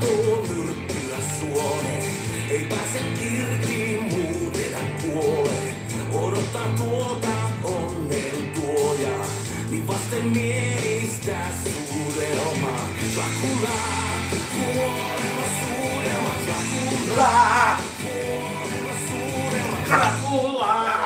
[0.00, 2.12] tahtoo myrkkyä suoneen.
[2.50, 5.74] Ei pääse irti muuten kuolee.
[6.12, 7.28] Odottaa tuota
[7.64, 9.24] onnen tuoja,
[9.70, 12.78] niin vasten mielistä suudelma.
[13.14, 13.78] Dracula,
[14.54, 17.76] kuolema suudelma, Dracula.
[18.02, 19.00] Kuolema
[19.88, 21.00] Dracula.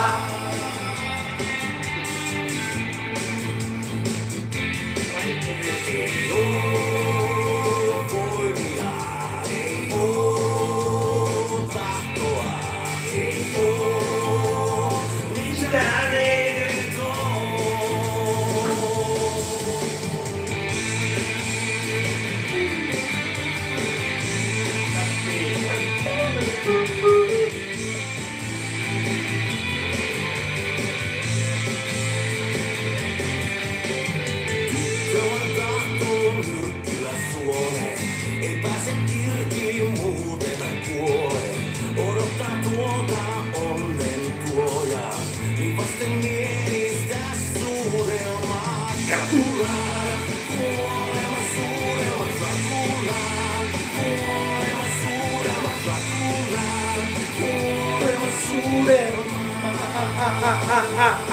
[58.54, 59.10] Basure.
[59.34, 60.44] Basure.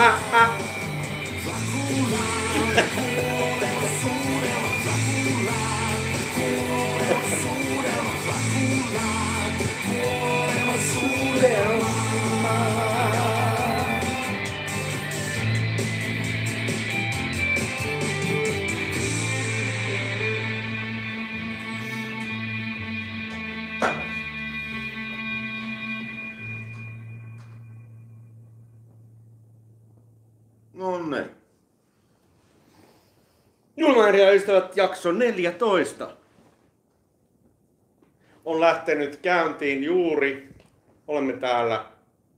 [0.02, 0.52] Basure.
[10.68, 11.71] Basure.
[34.42, 36.18] Ystävät jakso 14
[38.46, 40.50] on lähtenyt käyntiin juuri.
[41.08, 41.86] Olemme täällä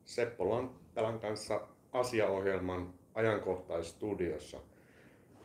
[0.05, 1.61] Seppo Lanttelan kanssa
[1.91, 4.59] asiaohjelman ajankohtaisstudiossa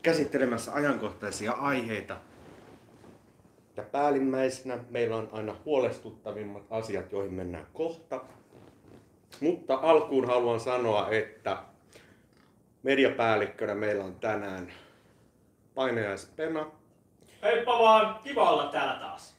[0.02, 2.16] käsittelemässä ajankohtaisia aiheita.
[3.76, 8.24] Ja päällimmäisenä meillä on aina huolestuttavimmat asiat, joihin mennään kohta.
[9.40, 11.58] Mutta alkuun haluan sanoa, että
[12.82, 14.72] mediapäällikkönä meillä on tänään
[15.78, 16.70] painajaispena.
[17.42, 19.36] Heippa vaan, kiva olla täällä taas.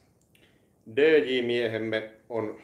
[0.96, 2.60] DJ-miehemme on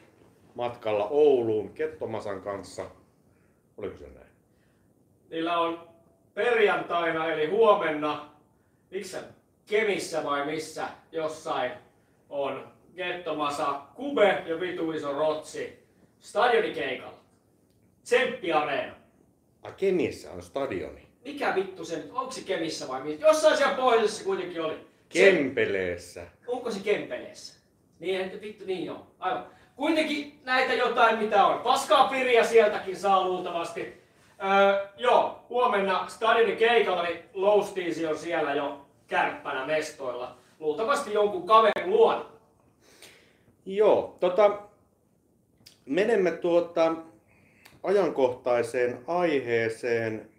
[0.55, 2.85] matkalla Ouluun Kettomasan kanssa.
[3.77, 4.31] Oliko se näin?
[5.29, 5.89] Niillä on
[6.33, 8.29] perjantaina eli huomenna,
[8.91, 9.23] missä
[9.65, 11.71] Kemissä vai missä jossain
[12.29, 15.87] on Gettomasa Kube ja vitu iso rotsi
[16.19, 17.19] stadionikeikalla.
[18.03, 18.95] Tsemppi Areena.
[19.61, 21.06] Ai Kemissä on stadioni.
[21.27, 23.27] Mikä vittu se onko se Kemissä vai missä?
[23.27, 24.73] Jossain siellä pohjoisessa kuitenkin oli.
[24.73, 26.27] Se, Kempeleessä.
[26.47, 27.59] onko se Kempeleessä?
[27.99, 29.07] Niin, vittu niin joo.
[29.19, 29.45] Aivan.
[29.75, 31.59] Kuitenkin näitä jotain mitä on.
[31.59, 34.01] Paskaa piriä sieltäkin saa luultavasti.
[34.43, 40.37] Öö, joo, huomenna stadionin keikalla, niin Lowsteezy on siellä jo kärppänä mestoilla.
[40.59, 42.25] Luultavasti jonkun kaverin luona.
[43.65, 44.61] Joo, tota,
[45.85, 46.95] menemme tuota
[47.83, 50.29] ajankohtaiseen aiheeseen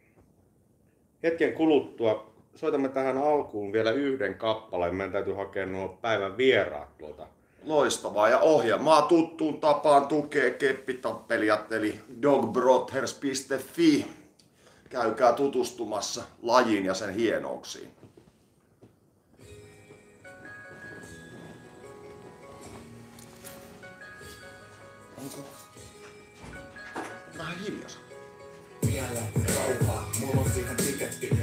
[1.22, 2.32] hetken kuluttua.
[2.54, 4.94] Soitamme tähän alkuun vielä yhden kappaleen.
[4.94, 7.26] Meidän täytyy hakea nuo päivän vieraat tuolta.
[7.62, 14.06] Loistavaa ja ohjelmaa tuttuun tapaan tukee keppitappelijat eli dogbrothers.fi.
[14.90, 17.90] Käykää tutustumassa lajiin ja sen hienouksiin.
[25.18, 25.48] Onko?
[27.38, 27.88] Vähän hiljaa.
[28.86, 29.22] Miele,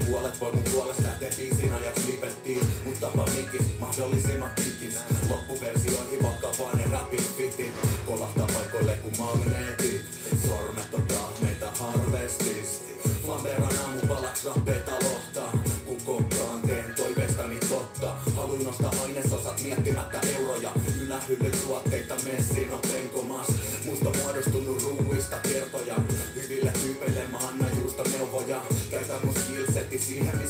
[0.06, 4.96] Puolet voi mun puolesta lähteä biisin ajaksi lipettiin Mut tapa mikis, mahdollisimman kikis
[5.30, 7.74] Loppuversio ivakka vaan ne rapit fitit
[8.06, 10.02] Kolahtaa paikoille ku magneetit
[10.48, 15.52] Sormet on tahmeita harvestisti Flamberan aamupalaks rappeeta lohtaa
[15.86, 18.16] Kun kokkaan teen toiveestani totta.
[18.36, 20.72] Haluin nostaa ainesosat miettimättä euroja.
[21.02, 23.25] Ylähyllyt tuotteita messiin on penkomas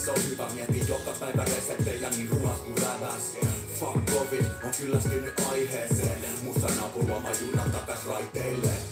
[0.05, 3.37] se on hyvä Mietin joka päivä reseptejä niin ruoat kuin räväs
[3.79, 6.19] Fuck covid, on kyllästynyt aiheeseen.
[6.43, 8.84] Musta napuloima junan takas raiteilleen.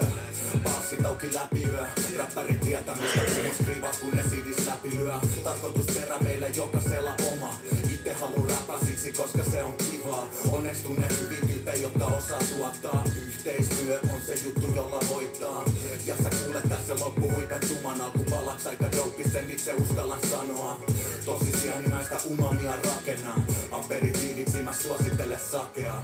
[0.00, 1.86] Henkilö Passit auki läpi yö
[2.18, 5.14] Räppärit tietää mistä puhun skrivat kun ne sidis läpi lyö
[5.44, 7.54] Tarkoitusperä meillä jokaisella oma
[7.94, 13.04] Itse haluun räpää siksi koska se on kivaa Onneksi tunne hyvin tyyppejä jotka osaa tuottaa
[13.26, 15.64] Yhteistyö on se juttu jolla voittaa
[16.06, 20.80] Ja sä kuulet tässä loppuhuipen tuman alku palaks aika dope sen itse uskallan sanoa
[21.24, 23.34] Tosisiaan näistä umamia rakenna
[23.70, 26.02] Aperitiiviksi mä suosittele sakea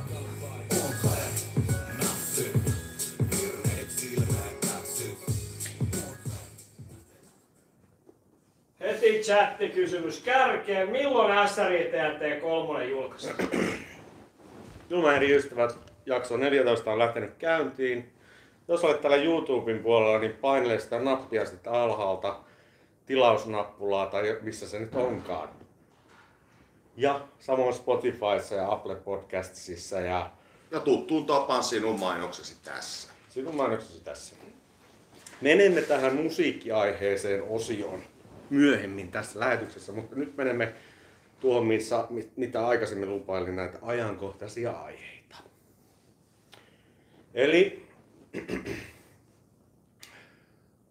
[8.96, 10.90] Heti chattikysymys kärkeen.
[10.90, 13.48] Milloin SRITLT 3 julkaistaan?
[14.90, 18.12] Ilmaeri ystävät, jakso 14 on lähtenyt käyntiin.
[18.68, 22.40] Jos olet täällä YouTuben puolella, niin painele sitä nappia sitten alhaalta,
[23.06, 25.48] tilausnappulaa tai missä se nyt onkaan.
[26.96, 30.30] Ja samoin Spotifyssa ja Apple Podcastsissa ja
[30.70, 33.12] Ja tuttuun tapaan sinun mainoksesi tässä.
[33.28, 34.34] sinun mainoksesi tässä.
[35.40, 38.02] Menemme tähän musiikkiaiheeseen osioon
[38.50, 40.74] myöhemmin tässä lähetyksessä, mutta nyt menemme
[41.40, 45.36] tuohon, missä, mi- mitä aikaisemmin lupailin näitä ajankohtaisia aiheita.
[47.34, 47.86] Eli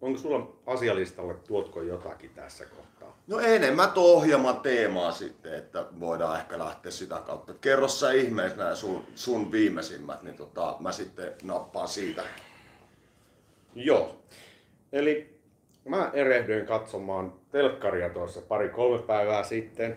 [0.00, 3.16] onko sulla asialistalle, tuotko jotakin tässä kohtaa?
[3.26, 7.54] No enemmän tuo ohjelman teemaa sitten, että voidaan ehkä lähteä sitä kautta.
[7.54, 12.22] Kerro sä ihmeessä nämä sun, sun viimeisimmät, niin tota, mä sitten nappaan siitä.
[13.74, 14.22] Joo.
[14.92, 15.40] Eli
[15.88, 19.96] mä erehdyin katsomaan telkkaria tuossa pari-kolme päivää sitten.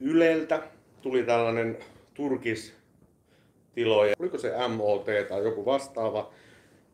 [0.00, 0.62] Yleltä
[1.02, 1.78] tuli tällainen
[2.14, 6.32] turkistiloja, oliko se MOT tai joku vastaava.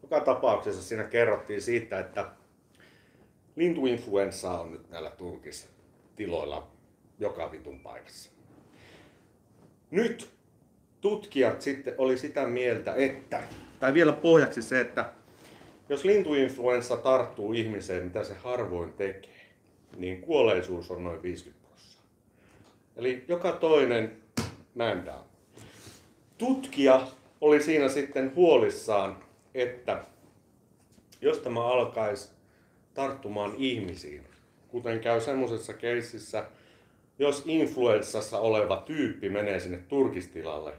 [0.03, 2.27] Joka tapauksessa siinä kerrottiin siitä, että
[3.57, 6.69] lintuinfluenssa on nyt näillä turkistiloilla
[7.19, 8.31] joka vitun paikassa.
[9.91, 10.31] Nyt
[11.01, 13.43] tutkijat sitten oli sitä mieltä, että,
[13.81, 15.13] tai vielä pohjaksi se, että
[15.89, 19.47] jos lintuinfluenssa tarttuu ihmiseen, mitä se harvoin tekee,
[19.97, 22.11] niin kuolleisuus on noin 50 prosenttia.
[22.97, 24.17] Eli joka toinen
[24.79, 25.25] down.
[26.39, 27.07] Tutkija
[27.41, 29.17] oli siinä sitten huolissaan,
[29.55, 30.05] että
[31.21, 32.31] jos tämä alkaisi
[32.95, 34.25] tarttumaan ihmisiin,
[34.69, 36.45] kuten käy semmoisessa keississä,
[37.19, 40.73] jos influenssassa oleva tyyppi menee sinne turkistilalle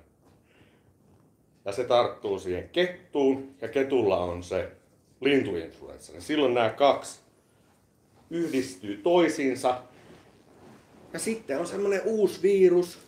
[1.66, 4.72] ja se tarttuu siihen kettuun ja ketulla on se
[5.22, 7.20] lintuinfluenssa, niin silloin nämä kaksi
[8.30, 9.82] yhdistyy toisiinsa
[11.14, 13.00] ja sitten on semmoinen uusi virus,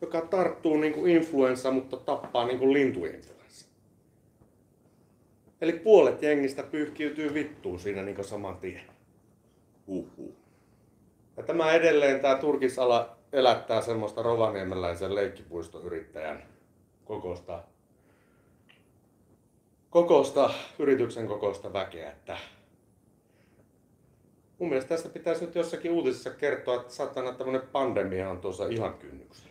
[0.00, 3.66] joka tarttuu niin kuin influenssa, mutta tappaa niin kuin lintuinfluenssa.
[5.60, 8.82] Eli puolet jengistä pyyhkiytyy vittuun siinä niin kuin saman tien.
[9.86, 10.34] Huhhuh.
[11.36, 16.42] Ja tämä edelleen, tämä turkisala elättää semmoista rovaniemeläisen leikkipuistoyrittäjän
[17.04, 17.62] kokosta,
[19.96, 22.38] kokosta, yrityksen kokosta väkeä, että
[24.58, 28.94] mun mielestä tästä pitäisi nyt jossakin uutisissa kertoa, että satana tämmöinen pandemia on tuossa ihan
[28.94, 29.50] kynnyksellä.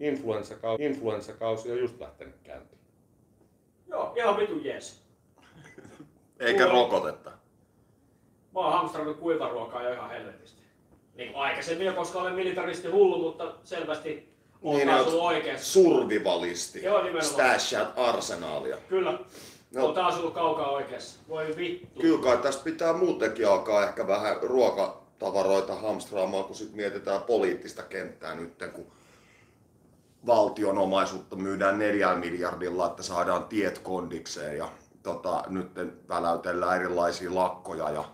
[0.00, 2.78] Influenssakausi, influenssakausi on just lähtenyt käyntiin.
[3.88, 5.02] Joo, ihan vitu jees.
[6.40, 6.72] Eikä Kuule.
[6.72, 7.30] rokotetta.
[8.54, 10.62] Mä oon hamstrannut kuivaruokaa jo ihan helvetisti.
[11.14, 15.72] Niin kuin aikaisemmin jo, koska olen militaristi hullu, mutta selvästi on Niin, oot oikeassa.
[15.72, 16.82] Survivalisti.
[16.82, 17.24] Joo, nimenomaan.
[17.24, 18.76] Stash at arsenaalia.
[18.88, 19.18] Kyllä.
[19.74, 19.86] No.
[19.86, 21.20] On taas ollut kaukaa oikeassa.
[21.28, 22.00] Voi vittu.
[22.00, 28.34] Kyllä kai tästä pitää muutenkin alkaa ehkä vähän ruokatavaroita hamstraamaan, kun sit mietitään poliittista kenttää
[28.34, 28.86] nyt, kun
[30.26, 34.68] valtion omaisuutta myydään neljällä miljardilla, että saadaan tiet kondikseen ja
[35.02, 35.70] tota, nyt
[36.08, 38.04] väläytellään erilaisia lakkoja ja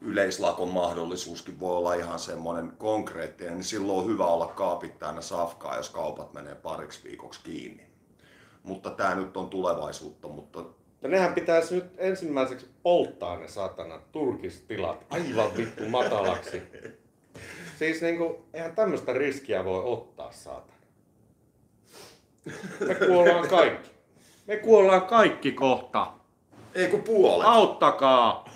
[0.00, 5.76] yleislakon mahdollisuuskin voi olla ihan semmoinen konkreettinen, niin silloin on hyvä olla kaapit täynnä safkaa,
[5.76, 7.90] jos kaupat menee pariksi viikoksi kiinni.
[8.62, 10.64] Mutta tämä nyt on tulevaisuutta, mutta
[11.02, 16.62] Ja nehän pitäisi nyt ensimmäiseksi polttaa ne satana turkistilat aivan vittu matalaksi.
[17.78, 20.80] Siis niinku, eihän tämmöistä riskiä voi ottaa saatana.
[22.88, 23.90] Me kuollaan kaikki.
[24.46, 26.12] Me kuollaan kaikki kohta.
[26.74, 27.46] ei kun puolet.
[27.46, 28.50] Auttakaa!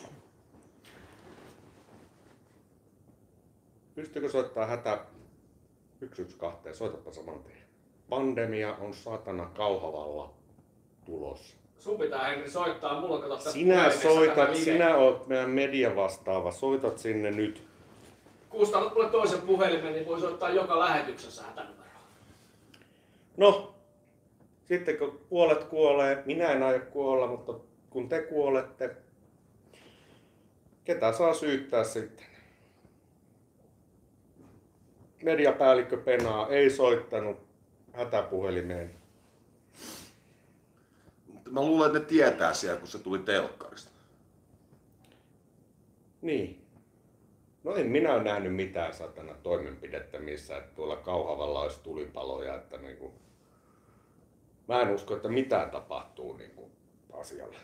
[3.95, 5.05] Pystyykö soittaa hätä
[6.01, 6.75] 112?
[6.75, 7.59] Soitapa saman tien.
[8.09, 10.35] Pandemia on saatana kauhavalla
[11.05, 11.57] tulossa.
[11.79, 16.53] Sun pitää Henri soittaa, tässä Sinä soitat, sinä oot meidän media vastaava.
[16.53, 17.63] Soitat sinne nyt.
[18.49, 22.01] Kustantat mulle toisen puhelimen, niin voi soittaa joka lähetyksessä hätänumeroa.
[23.37, 23.75] No,
[24.69, 27.55] sitten kun puolet kuolee, minä en aio kuolla, mutta
[27.91, 28.97] kun te kuolette,
[30.85, 32.27] ketä saa syyttää sitten?
[35.23, 37.37] Mediapäällikkö Penaa ei soittanut
[37.93, 39.04] hätäpuhelimeen.
[41.55, 43.91] Mä luulen, että ne tietää siellä, kun se tuli telkkarista.
[46.23, 46.67] Niin.
[47.65, 52.79] No en minä ole nähnyt mitään satana toimenpidettä missä, että tuolla Kauhavalla olisi tulipaloja, että
[52.79, 53.13] niinku,
[54.69, 56.71] mä en usko, että mitään tapahtuu niinku
[57.13, 57.57] asialle.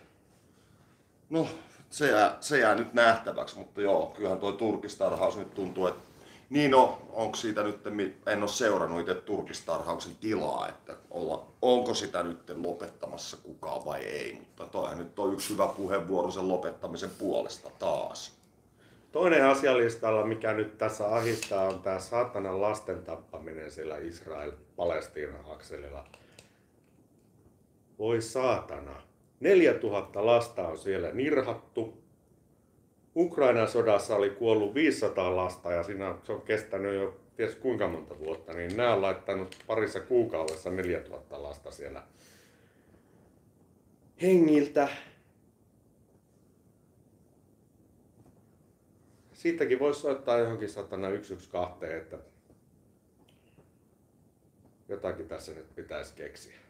[1.31, 1.49] No,
[1.91, 6.10] se jää, se jää nyt nähtäväksi, mutta joo, kyllähän toi turkistarhaus nyt tuntuu, että
[6.51, 7.81] niin no, onko siitä nyt,
[8.27, 14.35] en ole seurannut itse turkistarhauksen tilaa, että olla, onko sitä nyt lopettamassa kukaan vai ei,
[14.35, 18.41] mutta toihan nyt on yksi hyvä puheenvuoro sen lopettamisen puolesta taas.
[19.13, 26.05] Toinen asialistalla, mikä nyt tässä ahistaa, on tämä saatanan lasten tappaminen sillä Israel-Palestiina-akselilla.
[27.99, 29.03] Voi saatana.
[29.41, 32.03] 4000 lasta on siellä nirhattu.
[33.17, 38.19] Ukrainan sodassa oli kuollut 500 lasta ja siinä se on kestänyt jo ties kuinka monta
[38.19, 42.03] vuotta, niin nämä on laittanut parissa kuukaudessa 4000 lasta siellä
[44.23, 44.89] hengiltä.
[49.33, 52.19] Siitäkin voisi soittaa johonkin satana 112, että
[54.89, 56.70] jotakin tässä nyt pitäisi keksiä.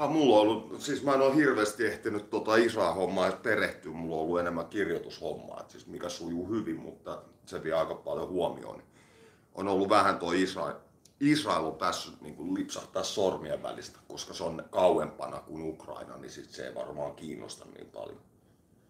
[0.00, 4.16] Ah, mulla on ollut, siis mä en ole hirveästi ehtinyt tota Israel-hommaa edes perehtyä, mulla
[4.16, 8.78] on ollut enemmän kirjoitushommaa, siis mikä sujuu hyvin, mutta se vie aika paljon huomioon.
[8.78, 8.88] Niin
[9.54, 10.74] On ollut vähän tuo Israel,
[11.20, 16.30] Israel on päässyt niin kuin lipsahtaa sormien välistä, koska se on kauempana kuin Ukraina, niin
[16.30, 18.18] sit se ei varmaan kiinnosta niin paljon.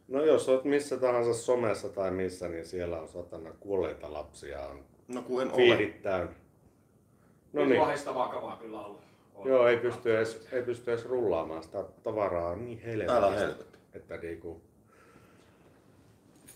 [0.09, 4.85] No jos olet missä tahansa somessa tai missä, niin siellä on satana kuolleita lapsia, on
[5.09, 5.87] No kun en ole.
[6.03, 6.33] täynnä.
[7.53, 7.81] No niin.
[8.15, 9.10] Vakavaa kyllä ollut.
[9.41, 9.49] On.
[9.49, 13.65] Joo, ei pysty, edes, ei pysty edes rullaamaan sitä tavaraa niin helvetti.
[13.95, 14.63] Että niinku...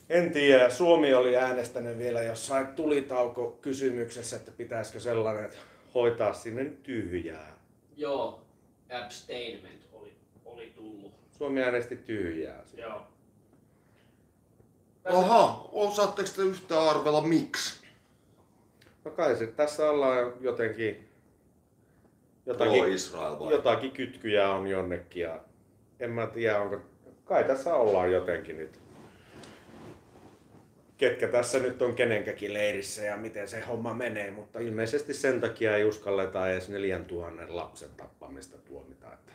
[0.08, 5.50] En tiedä, Suomi oli äänestänyt vielä jossain tulitauko kysymyksessä, että pitäisikö sellainen
[5.94, 7.56] hoitaa sinne tyhjää.
[7.96, 8.42] Joo,
[9.04, 10.12] abstainment oli,
[10.44, 11.12] oli tullut.
[11.38, 12.64] Suomi äänesti tyhjää.
[12.76, 13.06] Joo.
[15.04, 17.84] Aha, osaatteko te yhtään arvella miksi?
[19.04, 21.13] No kai se, tässä ollaan jotenkin...
[22.44, 23.52] Pro Jotakin, Israel vai?
[23.52, 25.40] jotakin kytkyjä on jonnekin ja
[26.00, 26.80] en mä tiedä onko...
[27.24, 28.80] Kai tässä ollaan jotenkin nyt.
[30.96, 35.76] Ketkä tässä nyt on kenenkäkin leirissä ja miten se homma menee, mutta ilmeisesti sen takia
[35.76, 39.12] ei uskalleta edes 4000 lapsen tappamista tuomita.
[39.12, 39.32] Että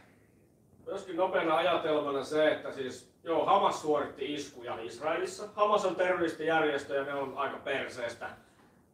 [0.85, 5.49] Myöskin nopeana ajatelmana se, että siis joo, Hamas suoritti iskuja Israelissa.
[5.53, 8.29] Hamas on terroristijärjestö ja ne on aika perseestä.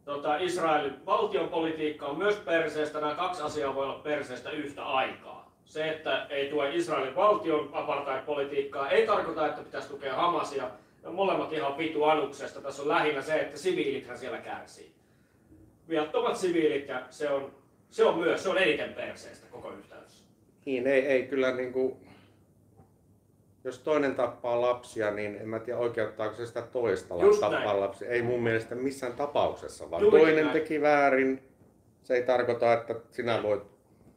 [0.06, 3.00] Tota, Israelin valtion politiikka on myös perseestä.
[3.00, 5.52] Nämä kaksi asiaa voi olla perseestä yhtä aikaa.
[5.64, 10.70] Se, että ei tue Israelin valtion apartheid-politiikkaa, ei tarkoita, että pitäisi tukea Hamasia.
[11.04, 12.60] Ne molemmat ihan vitu anuksesta.
[12.60, 14.92] Tässä on lähinnä se, että siviilithän siellä kärsii.
[15.88, 17.52] Viattomat siviilit ja se on,
[17.90, 20.24] se on myös, se on eniten perseestä koko yhtälössä.
[20.64, 22.05] niin ei, ei kyllä niinku...
[23.66, 27.80] Jos toinen tappaa lapsia, niin en mä tiedä oikeuttaako se sitä toista Just tappaa näin.
[27.80, 28.08] lapsia.
[28.08, 30.52] Ei mun mielestä missään tapauksessa, vaan Juuri toinen näin.
[30.52, 31.42] teki väärin.
[32.02, 33.62] Se ei tarkoita, että sinä voit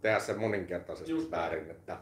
[0.02, 1.42] tehdä sen moninkertaisesti Just näin.
[1.42, 1.72] väärin.
[1.72, 1.98] Että...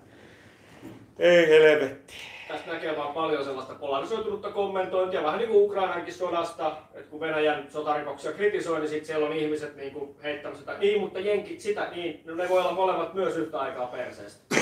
[1.19, 2.13] Ei helvetti.
[2.47, 7.65] Tästä näkee vaan paljon sellaista polarisoitunutta kommentointia, vähän niin kuin Ukrainankin sodasta, että kun Venäjän
[7.69, 11.87] sotarikoksia kritisoi, niin sitten siellä on ihmiset niin kuin heittämässä sitä, niin mutta jenkit sitä,
[11.95, 14.55] niin, no ne voi olla molemmat myös yhtä aikaa perseestä.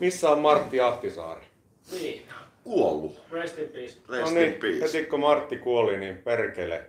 [0.00, 1.49] Missä on Martti Ahtisaari?
[1.92, 2.22] Niin,
[2.64, 3.22] Kuollut.
[3.32, 3.98] rest in peace.
[4.08, 4.80] Rest no in niin, peace.
[4.80, 6.86] heti kun Martti kuoli, niin perkele.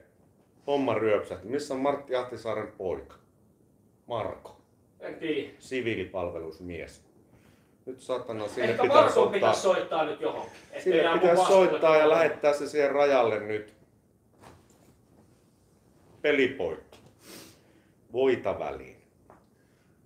[0.68, 1.48] Homma ryöpsähti.
[1.48, 3.16] Missä on Martti Ahtisaaren poika?
[4.08, 4.62] Marko.
[5.00, 5.50] En tiedä.
[5.60, 7.04] Siviilipalvelusmies.
[7.86, 9.34] Nyt satana sinne Ehkä pitäisi ottaa...
[9.34, 10.52] pitäisi soittaa nyt johonkin.
[10.80, 13.74] Sinne pitäisi vastuulle soittaa ja lähettää se siihen rajalle nyt.
[16.22, 17.00] Pelipoikki.
[18.14, 19.01] Voita väliin.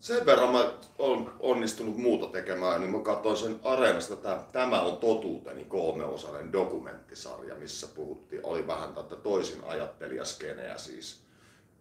[0.06, 4.98] Sen verran mä olen onnistunut muuta tekemään, niin mä katsoin sen Areenasta, tämä, tämä on
[4.98, 11.22] totuuteni kolmeosainen dokumenttisarja, missä puhuttiin, oli vähän tätä toisin ajattelijaskeneä siis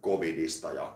[0.03, 0.93] covidista ja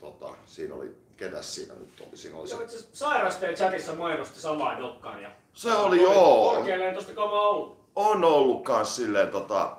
[0.00, 2.56] tota, siinä oli, ketäs siinä nyt oli, siinä oli se,
[2.92, 5.30] Sairasteen chatissa mainosti samaa dokkaria.
[5.52, 7.78] se oli joo, Korkealentoista kamaa ollut.
[7.94, 9.76] on ollut kans silleen tota,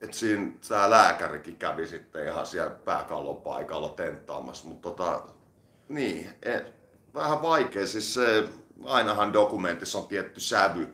[0.00, 5.35] että siinä tämä lääkärikin kävi sitten ihan siellä pääkallon paikalla tenttaamassa, mutta tota,
[5.88, 6.72] niin, et,
[7.14, 8.44] vähän vaikea, siis se,
[8.84, 10.88] ainahan dokumentissa on tietty sävy,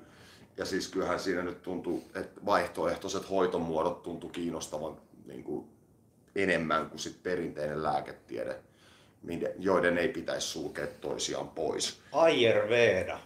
[0.56, 4.96] ja siis kyllähän siinä nyt tuntuu, että vaihtoehtoiset hoitomuodot tuntuu kiinnostavan
[5.26, 5.66] niin kuin
[6.36, 8.56] enemmän kuin sit perinteinen lääketiede,
[9.58, 12.00] joiden ei pitäisi sulkea toisiaan pois.
[12.12, 13.20] Ayurveda.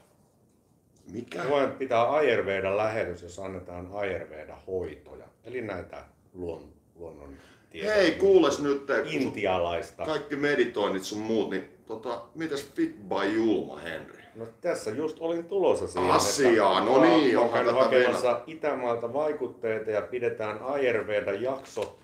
[1.13, 1.49] Mikä?
[1.49, 5.27] Voin pitää Ayurvedan lähetys, jos annetaan Ayurveda hoitoja.
[5.45, 6.05] Eli näitä
[6.35, 7.37] luon, luonnon
[7.71, 7.95] tietoja.
[7.95, 10.05] Hei, kuules nyt, kun Intialaista.
[10.05, 14.23] kaikki meditoinnit sun muut, niin tota, mitäs Fit by Julma, Henri?
[14.35, 18.41] No tässä just olin tulossa siihen, Asiaa, että no niin, mä onhan käyn tätä hakemassa
[18.47, 21.99] Itämaalta vaikutteita ja pidetään Ayurveda jakso.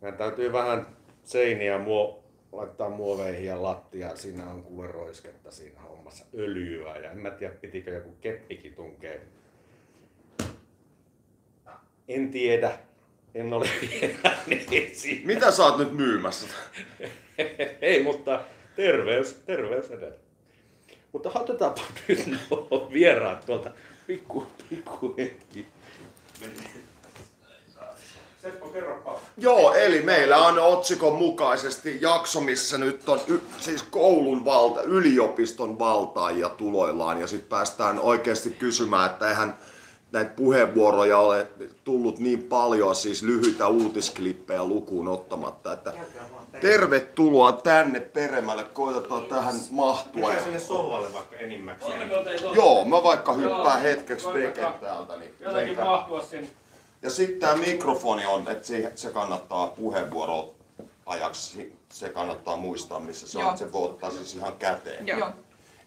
[0.00, 0.86] Meidän täytyy vähän
[1.24, 4.16] seiniä muo, laittaa muoveihin ja lattia.
[4.16, 9.26] Siinä on kuule roisketta siinä hommassa, öljyä ja en mä tiedä pitikö joku keppikin tunkee.
[12.08, 12.78] En tiedä,
[13.34, 15.26] en ole vielä niin siinä.
[15.26, 16.46] Mitä sä oot nyt myymässä?
[17.80, 18.40] Ei, mutta
[18.76, 20.16] terveys, terveys edellä.
[21.12, 23.70] Mutta otetaanpa nyt nuo vieraat tuolta
[24.06, 25.66] pikku, pikku hetki.
[28.42, 29.20] Seppo, kerropa.
[29.36, 35.78] Joo, eli meillä on otsikon mukaisesti jakso, missä nyt on y- siis koulun valta, yliopiston
[35.78, 39.58] valtaajia tuloillaan ja sitten päästään oikeasti kysymään, että eihän
[40.12, 41.46] näitä puheenvuoroja ole
[41.84, 45.92] tullut niin paljon, siis lyhyitä uutisklippejä lukuun ottamatta, että
[46.60, 50.20] tervetuloa tänne peremmälle, koitetaan tähän mahtua.
[50.20, 52.10] Mennään sinne sohvalle vaikka enimmäkseen.
[52.54, 53.82] Joo, mä vaikka hyppään Joo.
[53.82, 55.16] hetkeksi veken täältä.
[55.16, 56.48] Niin mahtua sinne.
[57.02, 60.54] Ja sitten tämä mikrofoni on, että se, se kannattaa puheenvuoro
[61.06, 65.06] ajaksi, se kannattaa muistaa missä se on, että se voi ottaa siis ihan käteen.
[65.06, 65.30] Joo.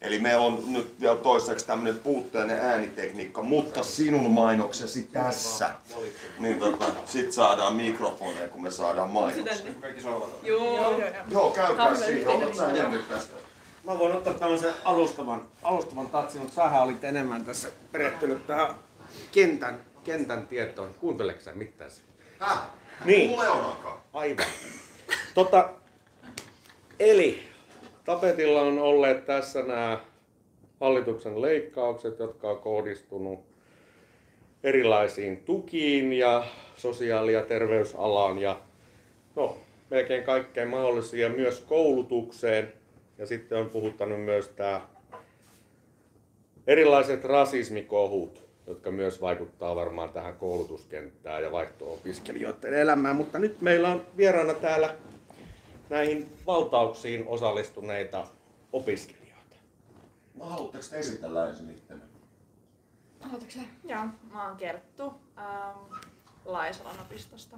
[0.04, 5.70] Eli meillä on nyt vielä toiseksi tämmöinen puutteellinen äänitekniikka, mutta sinun mainoksesi tässä.
[6.40, 9.54] Niin tota, sit saadaan mikrofoneja, kun me saadaan mainoksia.
[10.04, 10.40] Joo.
[10.44, 11.02] Joo.
[11.32, 12.66] Joo, käykää siihen, otat sä
[13.10, 13.34] tästä.
[13.84, 18.76] Mä voin ottaa tämmöisen alustavan, alustavan tatsin, mutta sähän olit enemmän tässä perehtynyt tähän
[19.32, 20.94] kentän, kentän tietoon.
[20.94, 21.92] Kuunteleksä mitään?
[22.40, 22.62] Häh?
[23.06, 23.30] Niin.
[23.30, 23.78] Mulle on.
[24.14, 24.46] Aivan.
[25.34, 25.70] Tota,
[27.00, 27.53] eli
[28.06, 30.00] tapetilla on olleet tässä nämä
[30.80, 33.40] hallituksen leikkaukset, jotka on kohdistunut
[34.64, 36.44] erilaisiin tukiin ja
[36.78, 38.60] sosiaali- ja terveysalaan ja
[39.36, 39.58] no,
[39.90, 42.74] melkein kaikkeen mahdollisia myös koulutukseen.
[43.18, 44.82] Ja sitten on puhuttanut myös tämä
[46.68, 53.16] erilaiset rasismikohut, jotka myös vaikuttaa varmaan tähän koulutuskenttään ja vaihto-opiskelijoiden elämään.
[53.16, 54.96] Mutta nyt meillä on vieraana täällä
[55.94, 58.28] näihin valtauksiin osallistuneita
[58.72, 59.56] opiskelijoita.
[60.36, 61.94] No, haluatteko te esitellä ensin itse?
[63.20, 63.60] Haluatko sä?
[63.84, 65.78] Joo, mä oon Kerttu ähm,
[66.46, 67.58] Laisalan opistosta.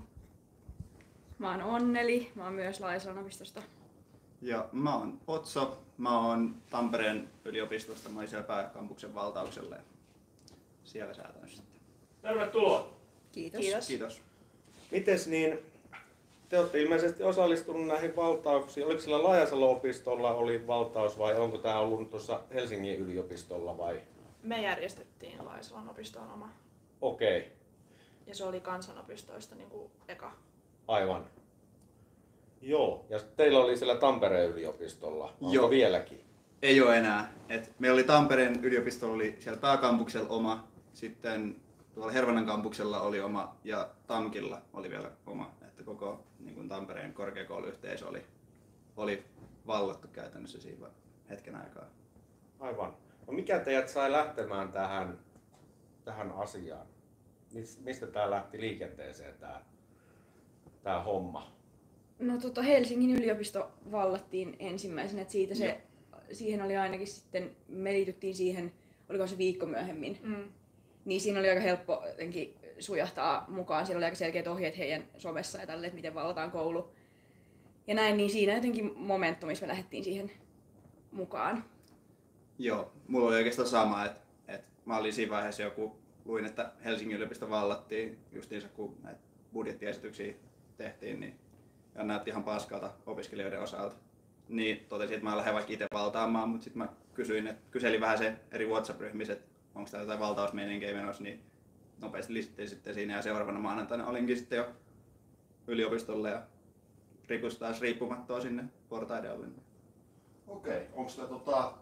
[1.40, 3.62] Mä oon Onneli, mä oon myös Laisalan opistosta.
[4.42, 9.82] Ja mä oon Otso, mä oon Tampereen yliopistosta, mä oon siellä pääkampuksen valtauksella ja
[10.84, 11.82] siellä säätän sitten.
[12.22, 12.94] Tervetuloa.
[13.32, 13.62] Kiitos.
[13.62, 13.88] Kiitos.
[13.88, 14.22] Kiitos.
[14.92, 15.60] Mites niin,
[16.56, 18.86] te olette ilmeisesti osallistunut näihin valtauksiin.
[18.86, 24.02] Oliko sillä Laajasalo-opistolla oli valtaus vai onko tämä ollut tuossa Helsingin yliopistolla vai?
[24.44, 26.50] Me järjestettiin Laisalan opistoon oma.
[27.02, 27.52] Okei, okay,
[28.28, 30.32] Ja se oli kansanopistoista niin kuin eka.
[30.88, 31.26] aivan.
[32.62, 35.34] Joo, ja teillä oli siellä Tampereen yliopistolla.
[35.42, 35.70] Onko Joo.
[35.70, 36.26] vieläkin?
[36.62, 37.34] Ei ole enää.
[37.50, 41.56] Et meillä oli Tampereen yliopistolla oli siellä pääkampuksella oma, sitten
[41.94, 45.65] tuolla Hervannan kampuksella oli oma ja Tamkilla oli vielä oma.
[45.86, 48.26] Koko niin kuin Tampereen korkeakouluyhteisö oli,
[48.98, 49.24] oli
[49.68, 50.88] vallattu käytännössä siinä
[51.30, 51.86] hetken aikaa.
[52.60, 52.94] Aivan.
[53.28, 55.20] No mikä teidät sai lähtemään tähän,
[56.06, 56.88] tähän asiaan?
[57.54, 59.62] Mis- Mistä tämä lähti liikenteeseen tämä,
[60.84, 61.56] tämä homma?
[62.20, 65.82] No tota, Helsingin yliopisto vallattiin ensimmäisenä, että siitä se,
[66.32, 68.74] siihen oli ainakin sitten, me liityttiin siihen,
[69.10, 70.50] oliko se viikko myöhemmin, Mm.
[71.06, 73.86] Niin siinä oli aika helppo jotenkin sujahtaa mukaan.
[73.86, 76.92] Siellä oli aika selkeät ohjeet heidän somessa ja tälle, että miten vallataan koulu.
[77.88, 80.32] Ja näin, niin siinä jotenkin momentumissa me lähdettiin siihen
[81.12, 81.64] mukaan.
[82.60, 87.16] Joo, mulla oli oikeastaan sama, että, että mä olin siinä vaiheessa joku, luin, että Helsingin
[87.16, 89.20] yliopisto vallattiin justiinsa kun näitä
[89.54, 90.34] budjettiesityksiä
[90.78, 91.40] tehtiin, niin
[91.96, 93.96] ja näytti ihan paskalta opiskelijoiden osalta.
[94.50, 98.18] Niin totesin, että mä lähden vaikka itse valtaamaan, mutta sitten mä kysyin, että kyselin vähän
[98.18, 101.44] se eri WhatsApp-ryhmissä, että onko täällä jotain valtausmeininkiä menossa, niin
[102.02, 104.68] nopeasti listattiin sitten siinä ja seuraavana maanantaina olinkin sitten jo
[105.68, 106.42] yliopistolla ja
[107.28, 109.48] Rikus taas riippumattoa sinne portaiden alle.
[110.48, 111.74] Okei, onko te tota,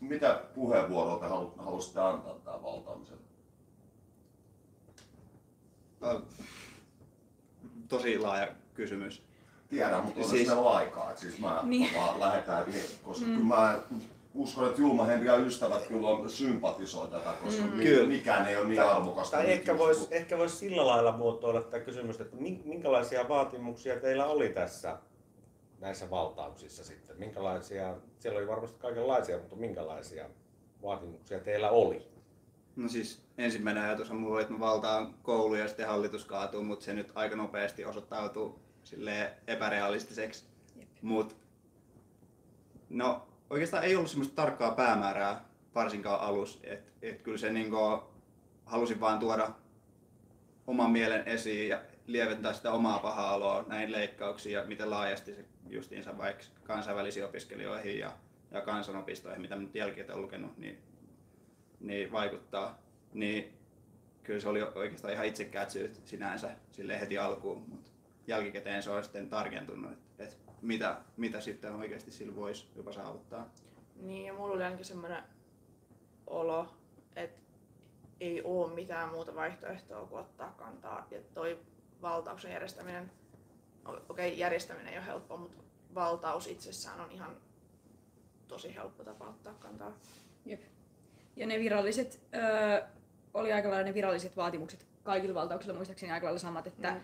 [0.00, 3.22] mitä puheenvuoroa te halu, halusitte antaa tähän valtaamiselle?
[6.02, 6.20] Ö,
[7.88, 9.22] tosi laaja kysymys.
[9.68, 11.16] Tiedän, mutta on Siis- meillä aikaa.
[11.16, 11.82] Siis mä Niin.
[11.82, 11.94] niin.
[11.94, 12.64] vaan lähetään,
[13.02, 13.32] koska mm.
[13.32, 13.82] kyllä mä
[14.34, 17.70] uskon, että Julma Henri ja ystävät kyllä on sympatisoi tätä, koska mm.
[17.70, 18.08] Kyllä.
[18.08, 19.36] mikään ei ole niin arvokasta.
[19.36, 24.26] Tai ehkä voisi ehkä vois sillä lailla muotoilla tätä kysymystä, että min- minkälaisia vaatimuksia teillä
[24.26, 24.98] oli tässä
[25.80, 27.18] näissä valtauksissa sitten?
[27.18, 30.30] Minkälaisia, siellä oli varmasti kaikenlaisia, mutta minkälaisia
[30.82, 32.06] vaatimuksia teillä oli?
[32.76, 36.84] No siis ensimmäinen ajatus on mulla, että mä valtaan koulu ja sitten hallitus kaatuu, mutta
[36.84, 40.44] se nyt aika nopeasti osoittautuu silleen epärealistiseksi.
[41.02, 41.36] Mut,
[42.90, 46.60] no oikeastaan ei ollut semmoista tarkkaa päämäärää varsinkaan alus.
[46.62, 47.76] Et, et kyllä se niinku,
[48.64, 49.50] halusin vaan tuoda
[50.66, 55.44] oman mielen esiin ja lieventää sitä omaa pahaa oloa näihin leikkauksiin ja miten laajasti se
[55.68, 58.12] justiinsa vaikka kansainvälisiin opiskelijoihin ja,
[58.50, 60.78] ja kansanopistoihin, mitä nyt jälkikäteen olen lukenut, niin,
[61.80, 62.78] niin vaikuttaa.
[63.12, 63.58] Niin
[64.22, 67.90] kyllä se oli oikeastaan ihan itsekkäät syyt sinänsä sille heti alkuun, mutta
[68.26, 73.50] jälkikäteen se on sitten tarkentunut, että, että mitä, mitä sitten oikeasti sillä voisi jopa saavuttaa.
[73.96, 75.22] Niin, ja mulla oli ainakin semmoinen
[76.26, 76.74] olo,
[77.16, 77.40] että
[78.20, 81.06] ei oo mitään muuta vaihtoehtoa kuin ottaa kantaa.
[81.10, 81.58] Ja toi
[82.02, 83.10] valtauksen järjestäminen,
[83.84, 85.62] okei okay, järjestäminen ei ole helppo, mutta
[85.94, 87.36] valtaus itsessään on ihan
[88.48, 89.92] tosi helppo tapa ottaa kantaa.
[90.46, 90.62] Jep.
[91.36, 92.86] Ja ne viralliset, öö,
[93.34, 97.00] oli aika lailla ne viralliset vaatimukset kaikilla valtauksilla muistaakseni aika lailla samat, että Mm.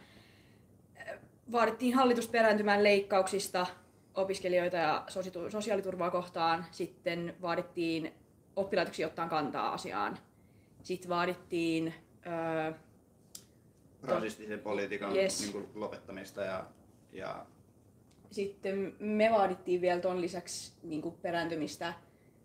[1.52, 3.66] Vaadittiin hallitus perääntymään leikkauksista
[4.14, 5.04] opiskelijoita ja
[5.48, 8.12] sosiaaliturvaa kohtaan, sitten vaadittiin
[8.56, 10.18] oppilaitoksia ottaa kantaa asiaan,
[10.82, 11.94] sitten vaadittiin
[12.26, 12.72] öö,
[14.02, 15.40] Rasistisen politiikan Yes.
[15.40, 16.64] niin kuin lopettamista ja,
[17.12, 17.46] ja
[18.30, 21.94] sitten me vaadittiin vielä ton lisäksi niin kuin perääntymistä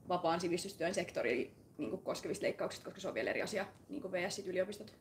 [0.07, 4.11] vapaan sivistystyön sektoriin niin kuin koskevista leikkauksista, koska se on vielä eri asia, niin kuin
[4.11, 4.93] VS sit yliopistot.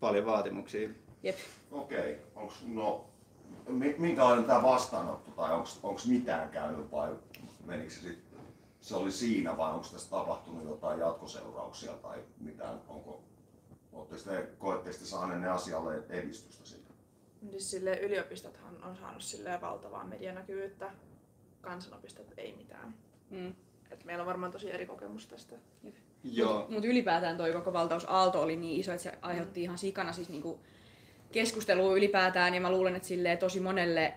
[0.00, 0.88] paljon vaatimuksia.
[1.26, 1.36] Jep.
[1.72, 3.04] Okei, onks, no,
[3.68, 7.16] mi- minkälainen tämä vastaanotto tai onko mitään käynyt vai
[7.64, 8.40] menikö se sitten,
[8.80, 13.22] se oli siinä vai onko tässä tapahtunut jotain jatkoseurauksia tai mitään, onko,
[14.16, 16.90] sitten, koette sitten saaneet ne asialle edistystä siitä?
[17.50, 20.90] Siis sille yliopistothan on saanut silleen valtavaa medianäkyvyyttä,
[21.60, 22.94] kansanopistot ei mitään.
[23.30, 23.54] Mm.
[23.90, 25.56] Et meillä on varmaan tosi eri kokemus tästä.
[26.24, 30.12] Joo, Mutta mut ylipäätään toi koko valtausaalto oli niin iso, että se aiheutti ihan sikana
[30.12, 30.60] siis niinku
[31.32, 32.54] keskustelua ylipäätään.
[32.54, 34.14] Ja mä luulen, että silleen tosi monelle,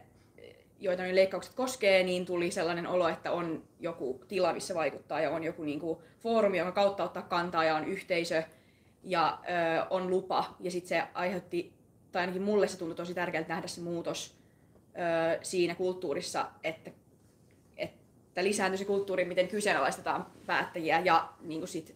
[0.79, 5.31] joita ne leikkaukset koskee, niin tuli sellainen olo, että on joku tila, missä vaikuttaa ja
[5.31, 8.43] on joku niinku foorumi, jonka kautta ottaa kantaa ja on yhteisö
[9.03, 10.55] ja ö, on lupa.
[10.59, 11.73] Ja sitten se aiheutti,
[12.11, 14.35] tai ainakin mulle se tuntui tosi tärkeältä nähdä se muutos
[14.83, 16.91] ö, siinä kulttuurissa, että
[18.39, 21.95] että lisääntyi se kulttuuri, miten kyseenalaistetaan päättäjiä ja niin kuin sit,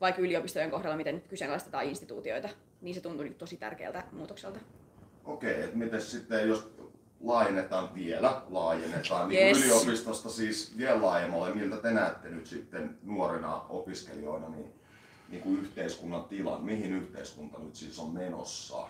[0.00, 2.48] vaikka yliopistojen kohdalla, miten kyseenalaistetaan instituutioita,
[2.82, 4.60] niin se tuntui niin tosi tärkeältä muutokselta.
[5.24, 6.74] Okei, että miten sitten jos
[7.20, 9.64] laajennetaan vielä, laajennetaan niin Yes.
[9.64, 14.72] yliopistosta siis vielä laajemmalle, miltä te näette nyt sitten nuorina opiskelijoina niin,
[15.28, 18.88] niin kuin yhteiskunnan tilan, mihin yhteiskunta nyt siis on menossa?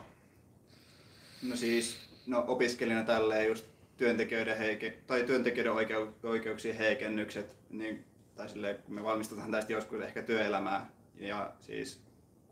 [1.42, 3.64] no siis no opiskelijana tälleen just
[3.96, 8.05] työntekijöiden, heike, tai työntekijöiden oikeu, oikeuksien heikennykset, niin,
[8.37, 12.00] tai silleen, kun me valmistutaan tästä joskus ehkä työelämää, ja siis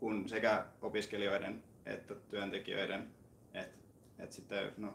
[0.01, 3.07] kun sekä opiskelijoiden että työntekijöiden,
[3.53, 3.77] että
[4.19, 4.93] et sitten no,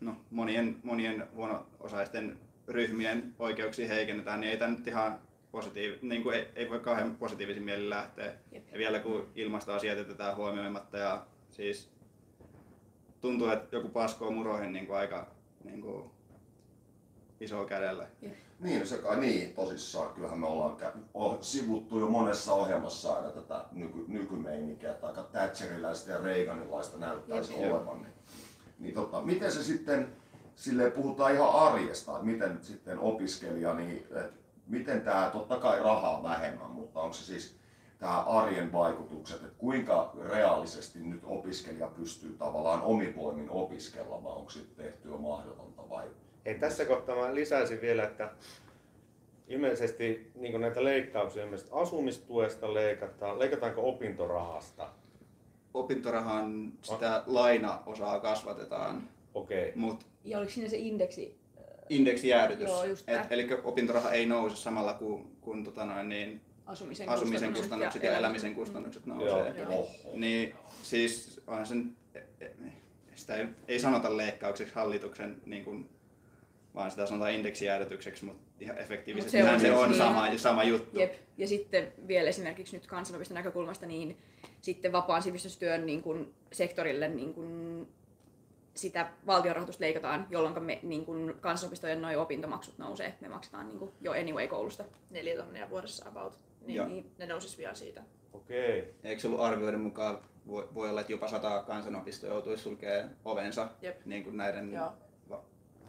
[0.00, 5.18] no, monien, monien huono-osaisten ryhmien oikeuksia heikennetään, niin ei tämä nyt ihan
[5.52, 8.34] positiiv- niin kuin ei, ei voi kauhean positiivisin mielin lähteä.
[8.52, 8.72] Jep.
[8.72, 11.90] Ja vielä kun ilmastoasiat jätetään huomioimatta ja siis
[13.20, 15.30] tuntuu, että joku paskoo muroihin niin kuin aika
[15.64, 16.10] niin kuin
[17.40, 18.06] iso kädellä.
[18.60, 20.14] Niin, se kai niin, tosissaan.
[20.14, 25.22] Kyllähän me ollaan kä- oh, sivuttu jo monessa ohjelmassa aina tätä nyky, nykymeininkiä, että aika
[25.22, 27.72] Thatcheriläistä ja Reaganilaista näyttäisi Jep.
[27.72, 28.02] olevan.
[28.02, 28.12] Niin,
[28.78, 30.12] niin tota, miten se sitten,
[30.54, 34.32] sille puhutaan ihan arjesta, että miten sitten opiskelija, niin et,
[34.66, 37.58] miten tämä, totta kai rahaa vähemmän, mutta onko se siis
[37.98, 44.50] tämä arjen vaikutukset, että kuinka reaalisesti nyt opiskelija pystyy tavallaan omin voimin opiskella, vai onko
[44.50, 46.06] sitten tehty jo mahdotonta vai
[46.48, 48.30] Ei, tässä kohtaa mä lisäisin vielä, että
[49.48, 53.38] ilmeisesti niin näitä leikkauksia ilmeisesti asumistuesta leikataan.
[53.38, 54.88] Leikataanko opintorahasta?
[55.74, 59.72] Opintorahan sitä lainaosaa kasvatetaan, Okei.
[59.74, 61.38] mutta Ja oliko siinä se indeksi?
[61.88, 62.68] indeksijäädytys.
[62.68, 63.22] Joo, just tää.
[63.22, 68.18] Et, eli opintoraha ei nouse samalla kuin, kuin tota noin, niin Asumisen, asumisen kustannukset ja,
[68.18, 69.54] elämisen kustannukset nousee.
[69.58, 69.72] Joo.
[69.72, 69.88] Oho.
[70.14, 71.96] Niin siis onhan sen,
[73.14, 75.88] sitä ei, ei sanota leikkaukseksi hallituksen, niin kuin,
[76.74, 79.98] vaan sitä sanotaan indeksijäädytykseksi, mutta ihan efektiivisesti Mut se on se on niin.
[79.98, 80.98] sama, sama juttu.
[80.98, 81.14] Jep.
[81.38, 84.18] Ja sitten vielä esimerkiksi nyt kansanopiston näkökulmasta, niin
[84.60, 87.88] sitten vapaan sivistystyön niin kuin, sektorille niin kuin,
[88.74, 93.14] sitä valtionrahoitusta leikataan, jolloin me niin kuin, kansanopistojen noi opintomaksut nousee.
[93.20, 94.84] Me maksetaan niin kuin, jo anyway koulusta.
[95.10, 96.38] Neljä tonnia vuodessa about.
[96.66, 96.88] Niin, Joo.
[96.88, 98.02] niin ne nousis vielä siitä.
[98.32, 98.94] Okei.
[99.04, 103.68] Eikö se ollut arvioiden mukaan, voi, voi olla, että jopa sata kansanopistoa joutuisi sulkemaan ovensa
[103.82, 104.06] Jep.
[104.06, 104.92] niin kuin näiden Joo.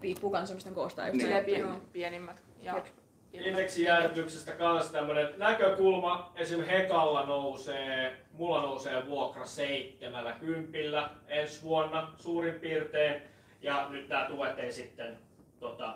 [0.01, 1.05] Riippuu kansanopiston koosta.
[1.05, 1.21] Niin.
[1.21, 2.37] Silleen pien, pienimmät.
[2.61, 2.85] Ja Jep.
[3.33, 6.31] Indeksijäädytyksestä kanssa tämmönen näkökulma.
[6.35, 6.63] Esim.
[6.63, 13.21] Hekalla nousee, mulla nousee vuokra 70 ensi vuonna suurin piirtein.
[13.61, 15.17] Ja nyt tää tuet ei sitten
[15.59, 15.95] tota,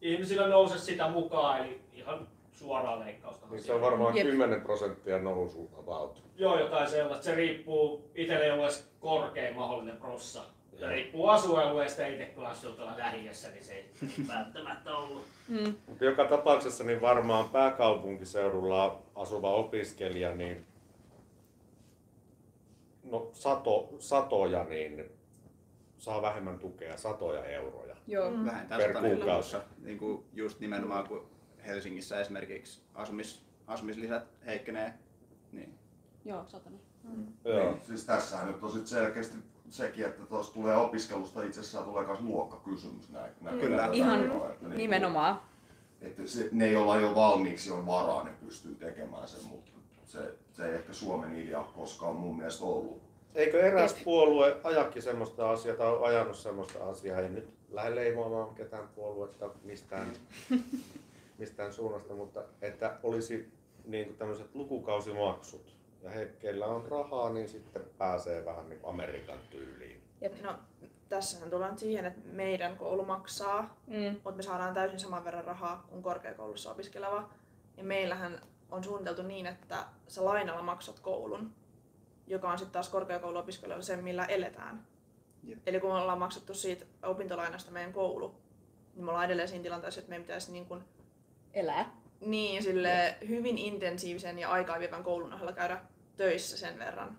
[0.00, 3.46] ihmisillä nouse sitä mukaan, eli ihan suoraan leikkausta.
[3.50, 4.26] Niin se on varmaan Jep.
[4.26, 6.22] 10 prosenttia nousu about.
[6.36, 7.24] Joo, jotain sellaista.
[7.24, 8.68] Se riippuu, itselle ei ole
[9.00, 10.42] korkein mahdollinen prossa.
[10.80, 13.90] Se riippuu asuinalueesta, itse kun asuu tuolla lähiössä, niin se ei
[14.28, 15.24] välttämättä ollut.
[15.48, 15.74] Mm.
[15.86, 20.66] Mutta joka tapauksessa niin varmaan pääkaupunkiseudulla asuva opiskelija, niin
[23.04, 25.04] no sato, satoja, niin
[25.98, 27.96] saa vähemmän tukea, satoja euroja.
[28.06, 28.30] Joo.
[28.30, 28.46] Mm.
[28.46, 29.56] vähentää Per kuukausi.
[29.78, 31.30] Niin kuin just nimenomaan kun
[31.66, 34.94] Helsingissä esimerkiksi asumis, asumislisät heikkenee,
[35.52, 35.78] niin
[36.24, 36.80] Joo, satanen.
[37.44, 37.70] Joo.
[37.70, 39.38] Niin, siis tässähän nyt on sit selkeästi
[39.70, 43.32] sekin, että tuossa tulee opiskelusta itsessään tulee myös luokkakysymys näin.
[43.40, 43.76] näin Kyllä.
[43.76, 45.40] näin Ihan tavalla, että niin Nimenomaan.
[46.00, 49.70] Että se, ne, joilla jo valmiiksi on varaa, ne pystyy tekemään sen, mutta
[50.04, 53.02] se, se ei ehkä Suomen idea koskaan mun mielestä ollut.
[53.34, 58.88] Eikö eräs puolue ajakin semmoista asiaa tai ajanut semmoista asiaa, ei nyt lähde leivoamaan ketään
[58.94, 60.12] puoluetta mistään,
[61.38, 63.52] mistään suunnasta, mutta että olisi
[63.84, 65.79] niin kuin tämmöiset lukukausimaksut.
[66.02, 70.02] Ja he, keillä on rahaa, niin sitten pääsee vähän niin kuin Amerikan tyyliin.
[70.42, 70.54] No,
[71.08, 74.12] tässähän tullaan siihen, että meidän koulu maksaa, Mm.
[74.12, 77.28] mutta me saadaan täysin saman verran rahaa kuin korkeakoulussa opiskeleva.
[77.76, 81.52] Ja meillähän on suunniteltu niin, että sä lainalla maksat koulun,
[82.26, 84.86] joka on sitten taas korkeakouluopiskelijoilla se, millä eletään.
[85.44, 85.58] Jep.
[85.66, 88.34] Eli kun me ollaan maksettu siitä opintolainasta meidän koulu,
[88.94, 90.84] niin me ollaan edelleen siinä tilanteessa, että meidän pitäisi niin kuin
[91.54, 91.90] Elää.
[92.20, 95.80] niin sille hyvin intensiivisen ja aikaa vievän koulun ohella käydä
[96.20, 97.18] töissä sen verran,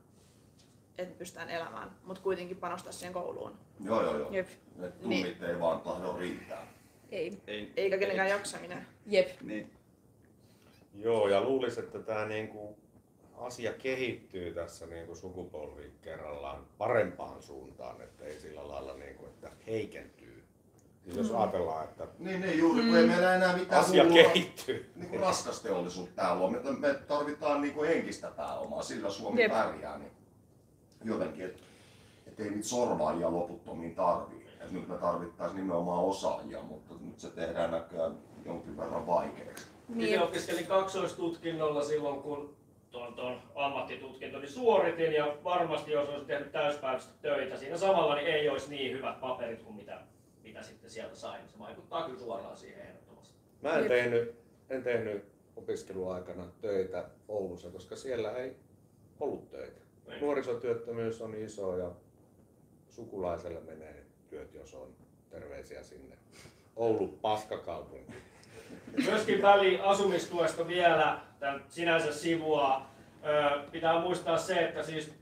[0.98, 3.58] että pystytään elämään, mutta kuitenkin panostaa siihen kouluun.
[3.84, 4.32] Joo, joo, joo.
[4.32, 4.48] Jep.
[4.76, 6.68] Ne tunnit ei vaan tahdo riittää.
[7.12, 7.42] Ei.
[7.48, 8.88] ei, Eikä kenenkään jaksaminen.
[9.06, 9.42] Jep.
[9.42, 9.72] niin,
[10.96, 12.78] Joo, ja luulisin, että tämä niinku
[13.38, 20.21] asia kehittyy tässä niinku sukupolvi kerrallaan parempaan suuntaan, että ei sillä lailla, niinku, että heikentyy.
[21.06, 24.92] Niin jos ajatellaan, että Niin, niin juuri, kun ei meillä enää mitään asia muuta- kehittyy.
[24.96, 26.52] niin kuin raskas teollisuus täällä on.
[26.52, 29.52] Me, me tarvitaan niin kuin henkistä pääomaa, sillä Suomi Jep.
[29.52, 29.98] pärjää.
[29.98, 30.12] Niin
[31.06, 31.62] jotenkin, että
[32.28, 34.48] et ei niitä sorvaajia loputtomiin tarvii.
[34.62, 39.66] Et nyt me tarvittaisiin nimenomaan osaajia, mutta nyt se tehdään näköjään jonkin verran vaikeaksi.
[39.90, 40.22] Itse Niin.
[40.22, 42.56] opiskelin kaksoistutkinnolla silloin, kun
[42.92, 48.50] tuon, tuon ammattitutkintoni suoritin ja varmasti jos olisin tehnyt täyspäiväistä töitä siinä samalla, niin ei
[48.50, 50.02] olisi niin hyvät paperit kuin mitä,
[50.52, 51.48] mitä sitten sieltä sain.
[51.48, 53.36] Se vaikuttaa kyllä suoraan siihen ehdottomasti.
[53.62, 54.36] Mä en tehnyt,
[54.70, 58.56] en tehnyt opiskeluaikana töitä Oulussa, koska siellä ei
[59.20, 59.82] ollut töitä.
[60.08, 60.22] Niin.
[60.22, 61.92] Nuorisotyöttömyys on iso ja
[62.90, 64.96] sukulaiselle menee työt, jos on
[65.30, 66.18] terveisiä sinne.
[66.76, 68.14] Oulu paskakaupunki.
[69.06, 72.86] Myöskin väli asumistuesta vielä, tämän sinänsä sivua.
[73.26, 75.14] Ö, pitää muistaa se, että siis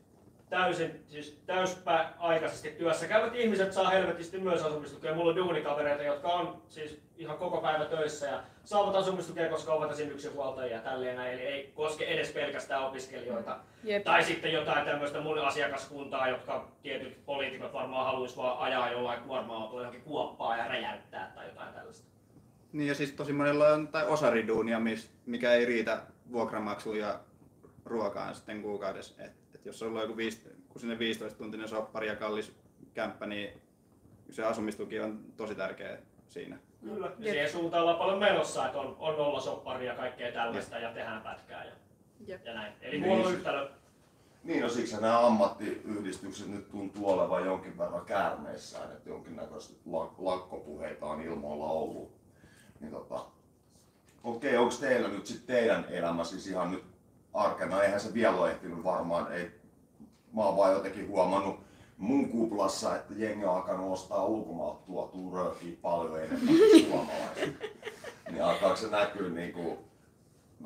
[0.50, 5.16] täysin, siis täyspäaikaisesti työssä käyvät ihmiset saa helvetisti myös asumistukea.
[5.16, 9.92] Mulla on duunikavereita, jotka on siis ihan koko päivä töissä ja saavat asumistukea, koska ovat
[9.92, 10.10] esim.
[10.10, 11.34] yksinhuoltajia ja tälleen näin.
[11.34, 13.60] Eli ei koske edes pelkästään opiskelijoita.
[13.84, 14.04] Jep.
[14.04, 19.82] Tai sitten jotain tämmöistä mun asiakaskuntaa, jotka tietyt poliitikot varmaan haluaisi vaan ajaa jollain kuorma-autolla
[19.82, 22.08] johonkin kuoppaan ja räjäyttää tai jotain tällaista.
[22.74, 24.82] niin ja siis tosi monella on tai osariduunia,
[25.26, 27.20] mikä ei riitä vuokramaksuun ja
[27.86, 29.24] ruokaan sitten kuukaudessa.
[29.24, 32.54] Et jos sulla on joku viis, kun sinne 15-tuntinen soppari ja kallis
[32.94, 33.62] kämppä, niin
[34.30, 36.58] se asumistuki on tosi tärkeä siinä.
[36.82, 37.06] Kyllä.
[37.06, 37.32] Ja Jep.
[37.34, 41.66] siihen suuntaan ollaan paljon menossa, että on, on nollasoppari ja kaikkea tällaista ja tehdään pätkää
[41.66, 41.72] ja,
[42.28, 42.46] Jep.
[42.46, 42.74] ja näin.
[42.82, 43.70] Eli Niin, huono se- yhtälö.
[44.44, 51.06] Niin, no siksi nämä ammattiyhdistykset nyt tuntuu olevan jonkin verran käärmeissään, että jonkinnäköistä lak- lakkopuheita
[51.06, 52.12] on ilmoilla ollut.
[52.80, 53.26] Niin tota,
[54.24, 56.84] okei, onko teillä nyt sitten teidän elämä siis ihan nyt
[57.34, 57.84] arkena?
[57.84, 59.52] Eihän se vielä ole ehtinyt varmaan, ei,
[60.34, 61.60] mä oon vaan jotenkin huomannut
[61.98, 67.60] mun kuplassa, että jengi on alkanut ostaa ulkomaalta tuotua röökiä paljon enemmän kuin suomalaiset.
[68.32, 69.78] Niin alkaako se näkyä niinku,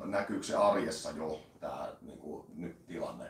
[0.04, 3.24] näkyykö se arjessa jo tää niinku, nyt tilanne?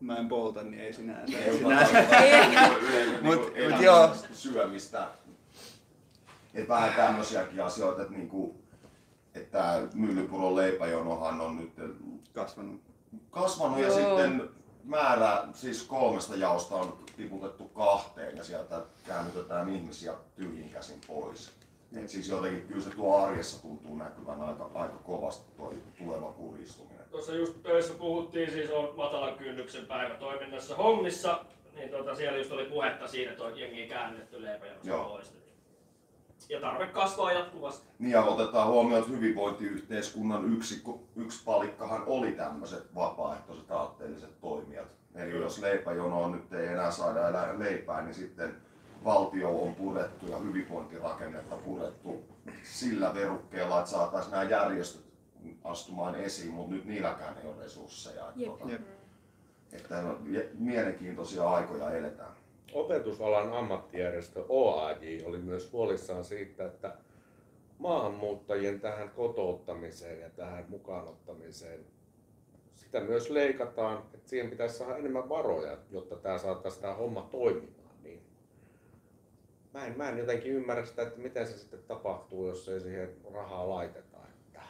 [0.00, 1.38] Mä en polta, niin ei sinänsä.
[1.38, 2.04] Ei, sinänsä.
[3.22, 3.80] Mut, Mut- joo.
[3.80, 4.10] joo.
[4.32, 5.08] syömistä.
[6.54, 8.56] Et vähän tämmöisiäkin asioita, että niinku,
[9.34, 11.72] että Myllypuron leipäjonohan on nyt
[12.32, 12.80] Kasvanut.
[13.30, 13.96] kasvanut ja Joo.
[13.98, 14.48] sitten
[14.84, 21.52] määrä siis kolmesta jaosta on tiputettu kahteen ja sieltä käännytetään ihmisiä tyhjin käsin pois.
[21.96, 27.04] Et siis jotenkin kyllä se tuo arjessa tuntuu näkyvän aika, aika kovasti toi tuleva kurjistuminen.
[27.10, 32.64] Tuossa just töissä puhuttiin, siis on matalan kynnyksen päivätoiminnassa hommissa, niin tuota, siellä just oli
[32.64, 35.08] puhetta siitä, että on jengi käännetty leipäjonosta Joo.
[35.08, 35.41] pois.
[36.52, 37.88] Ja tarve kasvaa jatkuvasti.
[37.98, 40.82] Niin ja otetaan huomioon, että hyvinvointiyhteiskunnan yksi,
[41.16, 44.86] yksi palikkahan oli tämmöiset vapaaehtoiset aatteelliset toimijat.
[45.14, 45.44] Eli Kyllä.
[45.44, 48.56] jos leipäjonoon nyt ei enää saada elää leipää, niin sitten
[49.04, 52.24] valtio on purettu ja hyvinvointirakennetta purettu
[52.62, 55.04] sillä verukkeella, että saataisiin nämä järjestöt
[55.64, 58.28] astumaan esiin, mutta nyt niilläkään ei ole resursseja.
[58.28, 58.58] Että, Jep.
[58.58, 58.82] tota, Jep.
[59.72, 60.02] että
[60.58, 62.41] mielenkiintoisia aikoja eletään.
[62.72, 66.96] Opetusalan ammattijärjestö OAJ oli myös huolissaan siitä, että
[67.78, 71.84] maahanmuuttajien tähän kotouttamiseen ja tähän mukaanottamiseen
[72.92, 77.96] sitä myös leikataan, että siihen pitäisi saada enemmän varoja, jotta tämä saataisiin tämä homma toimimaan.
[78.02, 78.22] Niin
[79.74, 83.16] mä, en, mä en jotenkin ymmärrä sitä, että miten se sitten tapahtuu, jos ei siihen
[83.34, 84.18] rahaa laiteta.
[84.28, 84.62] Että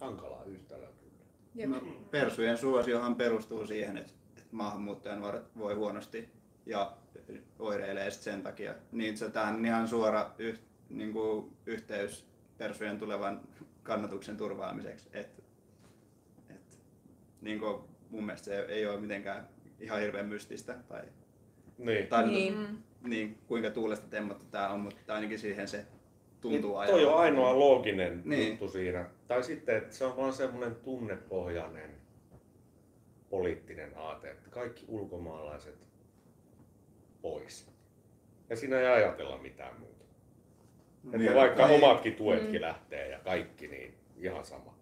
[0.00, 1.66] hankala yhtälö kyllä.
[1.66, 4.12] No, persujen suosiohan perustuu siihen, että,
[4.52, 5.22] maahanmuuttajan
[5.58, 6.33] voi huonosti
[6.66, 6.96] ja
[7.58, 8.74] oireilee sit sen takia.
[8.92, 12.26] Niin se tähän on ihan suora yh, niin kuin yhteys
[12.58, 13.40] persujen tulevan
[13.82, 15.08] kannatuksen turvaamiseksi.
[15.12, 15.44] Et,
[16.50, 16.78] et,
[17.40, 19.48] niin kuin mun mielestä se ei ole mitenkään
[19.80, 21.02] ihan hirveän mystistä tai,
[21.78, 22.06] Niin.
[22.06, 22.54] tai Niin.
[22.60, 22.78] niin.
[23.02, 25.86] niin, kuinka tuulesta temmattu tämä on, mutta ainakin siihen se
[26.40, 26.90] tuntuu Niin, ajan.
[26.90, 28.48] toi on ainoa looginen Niin.
[28.50, 29.06] juttu siinä.
[29.28, 31.90] Tai sitten, että se on vaan semmoinen tunnepohjainen
[33.30, 35.78] poliittinen aate, että kaikki ulkomaalaiset
[37.24, 37.66] pois.
[38.50, 40.04] Ja siinä ei ajatella mitään muuta.
[41.04, 44.74] Että Niin, vaikka ei- omatkin tuetkin lähtee ja kaikki, niin ihan sama.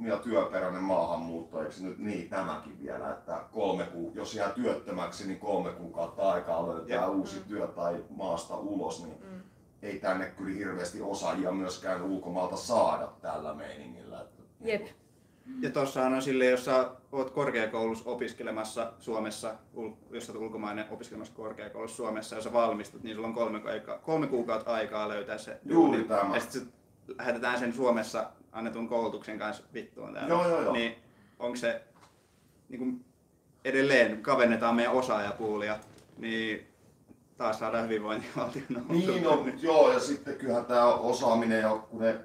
[0.00, 5.38] ja työperäinen maahanmuutto, eikö nyt niin tämäkin vielä, että kolme ku, jos jää työttömäksi, niin
[5.38, 7.14] kolme kuukautta aikaa löytää Jep.
[7.14, 9.40] uusi työ tai maasta ulos, niin Mm.
[9.82, 14.20] ei tänne kyllä hirveästi osaajia myöskään ulkomaalta saada tällä meiningillä.
[14.20, 14.82] Että, Jep.
[15.60, 19.54] Ja tossahan on sille, jos sä oot korkeakoulussa opiskelemassa Suomessa,
[20.10, 24.26] jos sä ulkomainen opiskelemassa korkeakoulussa Suomessa ja sä valmistut, niin sulla on kolme, aika, kolme
[24.26, 26.08] kuukautta aikaa löytää se Juuri duuni.
[26.08, 26.34] tämä.
[26.34, 26.72] Ja sitten
[27.18, 30.28] lähetetään sen Suomessa annetun koulutuksen kanssa vittuun täällä.
[30.28, 30.72] Joo, joo, joo.
[30.72, 30.94] Niin
[31.38, 31.82] onko se
[32.68, 33.04] niin kuin
[33.64, 35.78] edelleen kavennetaan meidän osaajapuulia,
[36.18, 36.66] niin
[37.36, 42.20] taas saadaan hyvinvointivaltion Niin no, joo, ja sitten kyllähän tämä osaaminen ja kun ne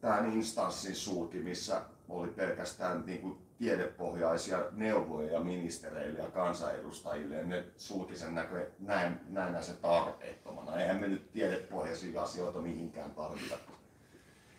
[0.00, 7.64] tämän instanssin sulki, missä oli pelkästään niin kuin tiedepohjaisia neuvoja ministereille ja kansanedustajille, ja ne
[7.76, 10.80] sulki sen näkö, näin, näin se tarpeettomana.
[10.80, 13.58] Eihän me nyt tiedepohjaisia asioita mihinkään tarvita.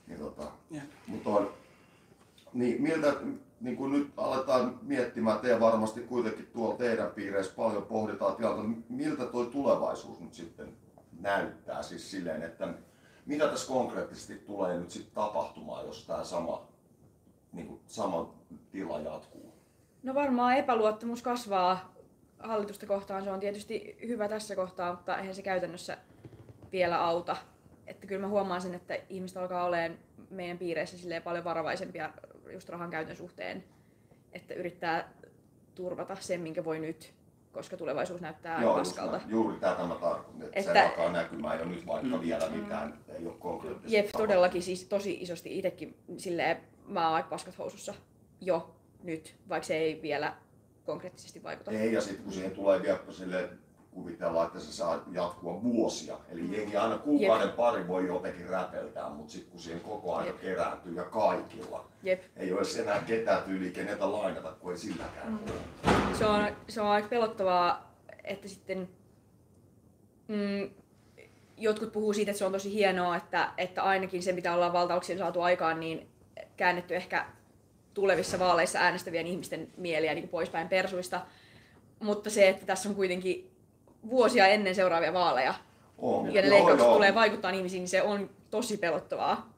[0.07, 0.51] Niin, tota,
[1.07, 1.53] mutta on,
[2.53, 3.13] niin, miltä,
[3.61, 9.25] niin kuin nyt aletaan miettimään, te varmasti kuitenkin tuolla teidän piireissä paljon pohditaan tilannetta, miltä
[9.25, 10.77] tuo tulevaisuus nyt sitten
[11.19, 12.67] näyttää, siis silleen, että
[13.25, 16.70] mitä tässä konkreettisesti tulee nyt sitten tapahtumaan, jos tämä sama,
[17.53, 18.33] niin kuin, sama
[18.71, 19.53] tila jatkuu?
[20.03, 21.93] No varmaan epäluottamus kasvaa
[22.39, 23.23] hallitusta kohtaan.
[23.23, 25.97] Se on tietysti hyvä tässä kohtaa, mutta eihän se käytännössä
[26.71, 27.37] vielä auta.
[27.87, 29.97] Että kyllä mä huomaan sen, että ihmiset alkaa olemaan
[30.29, 32.09] meidän piireissä silleen paljon varovaisempia
[32.53, 33.63] just rahan käytön suhteen.
[34.33, 35.13] Että yrittää
[35.75, 37.13] turvata sen, minkä voi nyt,
[37.51, 39.15] koska tulevaisuus näyttää Joo, paskalta.
[39.15, 42.93] just juuri tätä mä tarkoitan, että, Että- se alkaa näkymään jo nyt, vaikka vielä mitään
[43.09, 47.93] ei ole konkreettisesti Jep, todellakin siis tosi isosti itsekin silleen, mä oon aika paskat housussa
[48.41, 50.35] jo nyt, vaikka se ei vielä
[50.85, 51.71] konkreettisesti vaikuta.
[51.71, 53.59] Ei, ja sitten kun siihen tulee vielä silleen,
[53.91, 56.17] kuvitellaan, että se saa jatkua vuosia.
[56.29, 60.41] Eli jengi aina kuukauden pari voi jotenkin räpeltää, mutta sitten kun siihen koko ajan Jep.
[60.41, 62.23] kerääntyy ja kaikilla, Jep.
[62.35, 66.15] ei ole enää ketään tyyliä, kenetä lainata, kun ei silläkään ole.
[66.17, 68.89] Se on, se on aika pelottavaa, että sitten
[70.27, 70.69] mm,
[71.57, 75.19] jotkut puhuu siitä, että se on tosi hienoa, että, että ainakin se, mitä ollaan valtauksien
[75.19, 76.07] saatu aikaan, niin
[76.61, 77.25] käännetty ehkä
[77.93, 81.21] tulevissa vaaleissa äänestävien ihmisten mieliä niin poispäin persuista.
[81.99, 83.51] Mutta se, että tässä on kuitenkin
[84.09, 85.53] vuosia ennen seuraavia vaaleja,
[85.97, 86.33] On.
[86.33, 86.95] ja ne Joo, leikkaukset joo.
[86.95, 89.53] tulee vaikuttaa ihmisiin, niin se on tosi pelottavaa.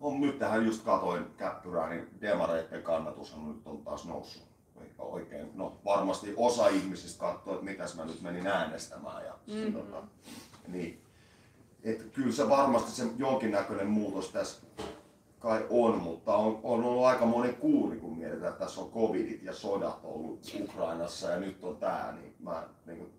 [0.00, 4.42] On, nyt tähän just katoin käppyrää, niin demareiden kannatushan nyt on taas noussut.
[4.80, 5.50] Eikä Oikein.
[5.54, 9.24] No varmasti osa ihmisistä katsoo, että mitäs mä nyt menin äänestämään.
[9.24, 9.72] Ja, mm.
[9.72, 10.02] tota,
[10.68, 11.02] niin.
[11.84, 14.62] Et kyllä se varmasti se jonkinnäköinen muutos tässä
[15.40, 19.42] kai on, mutta on, on ollut aika monen kuuri, kun mietitään, että tässä on covidit
[19.42, 23.10] ja sodat ollut Ukrainassa ja nyt on tää, niin mä niin kuin,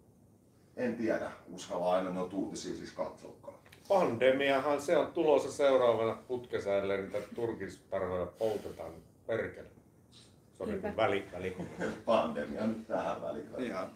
[0.78, 3.54] en tiedä, uskalla aina noita uutisia siis katsoakaan.
[3.88, 8.92] Pandemiahan se on tulossa seuraavana putkesäälle, niitä turkistarhoja poltetaan
[9.28, 9.68] perkele.
[10.12, 10.24] Se
[10.58, 10.96] Sori, Niinpä.
[10.96, 11.58] väli, väli.
[12.06, 13.46] Pandemia nyt tähän väliin.
[13.58, 13.92] Ihan.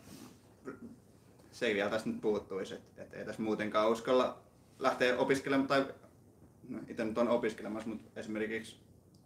[1.51, 4.37] Se vielä tästä nyt puuttuisi, että, että ei tässä muutenkaan uskalla
[4.79, 5.85] lähteä opiskelemaan, tai
[6.69, 8.79] no, itse nyt on opiskelemassa, mutta esimerkiksi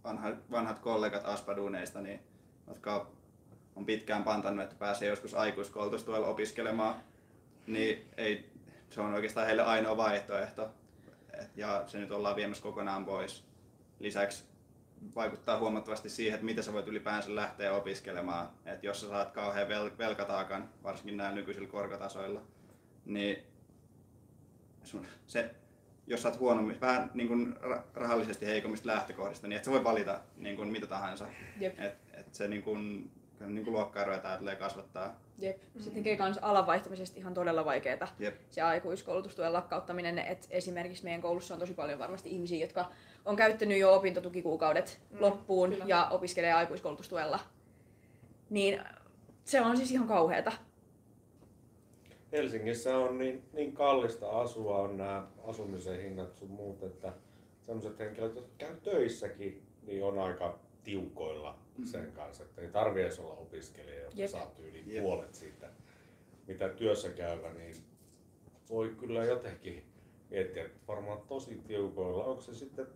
[0.04, 2.20] vanhat, vanhat kollegat Aspaduuneista, niin,
[2.68, 3.12] jotka
[3.76, 6.96] on pitkään pantannut, että pääsee joskus aikuiskoulutustuella opiskelemaan,
[7.68, 8.50] niin ei,
[8.90, 10.70] se on oikeastaan heille ainoa vaihtoehto.
[11.34, 13.44] Et, ja se nyt ollaan viemässä kokonaan pois.
[14.00, 14.44] Lisäksi
[15.16, 18.50] vaikuttaa huomattavasti siihen, että miten sä voit ylipäänsä lähteä opiskelemaan.
[18.66, 22.42] Et jos sä saat kauhean vel- velkataakan, varsinkin näillä nykyisillä korkotasoilla,
[23.06, 23.44] niin
[24.84, 25.56] sun, se,
[26.10, 29.84] jos sä oot huonommin, vähän niin kuin ra- rahallisesti heikommista lähtökohdista, niin et sä voi
[29.84, 31.26] valita niin kuin mitä tahansa.
[31.60, 31.80] Jep.
[31.80, 33.12] Et, et se niin kuin,
[33.48, 35.16] niin kuin luokkaeroja tää tulee kasvattaa.
[35.40, 35.58] Jep.
[35.80, 38.08] Se tekee myös alan vaihtamisesta ihan todella vaikeaa.
[38.20, 38.36] Jep.
[38.50, 42.92] Se aikuiskoulutustuen lakkauttaminen, että esimerkiksi meidän koulussa on tosi paljon varmasti ihmisiä, jotka
[43.26, 45.86] on käyttänyt jo opintotukikuukaudet Mm, loppuun kyllä.
[45.88, 47.40] ja opiskelee aikuiskoulutustuella.
[48.50, 48.80] Niin
[49.46, 50.52] se on siis ihan kauheata.
[52.32, 57.14] Helsingissä on niin, niin kallista asua, on nämä asumisen hinnat sun muut, että
[57.62, 63.20] sellaiset henkilöt, jotka käy töissäkin, niin on aika tiukoilla sen kanssa, että ei tarvitse edes
[63.20, 64.30] olla opiskelija, jotta Jep.
[64.30, 65.04] saa yli Jep.
[65.04, 65.70] puolet siitä,
[66.48, 67.76] mitä työssä käyvä, niin
[68.70, 69.84] voi kyllä jotenkin
[70.30, 72.24] miettiä, että varmaan tosi tiukoilla.
[72.24, 72.88] Onko se sitten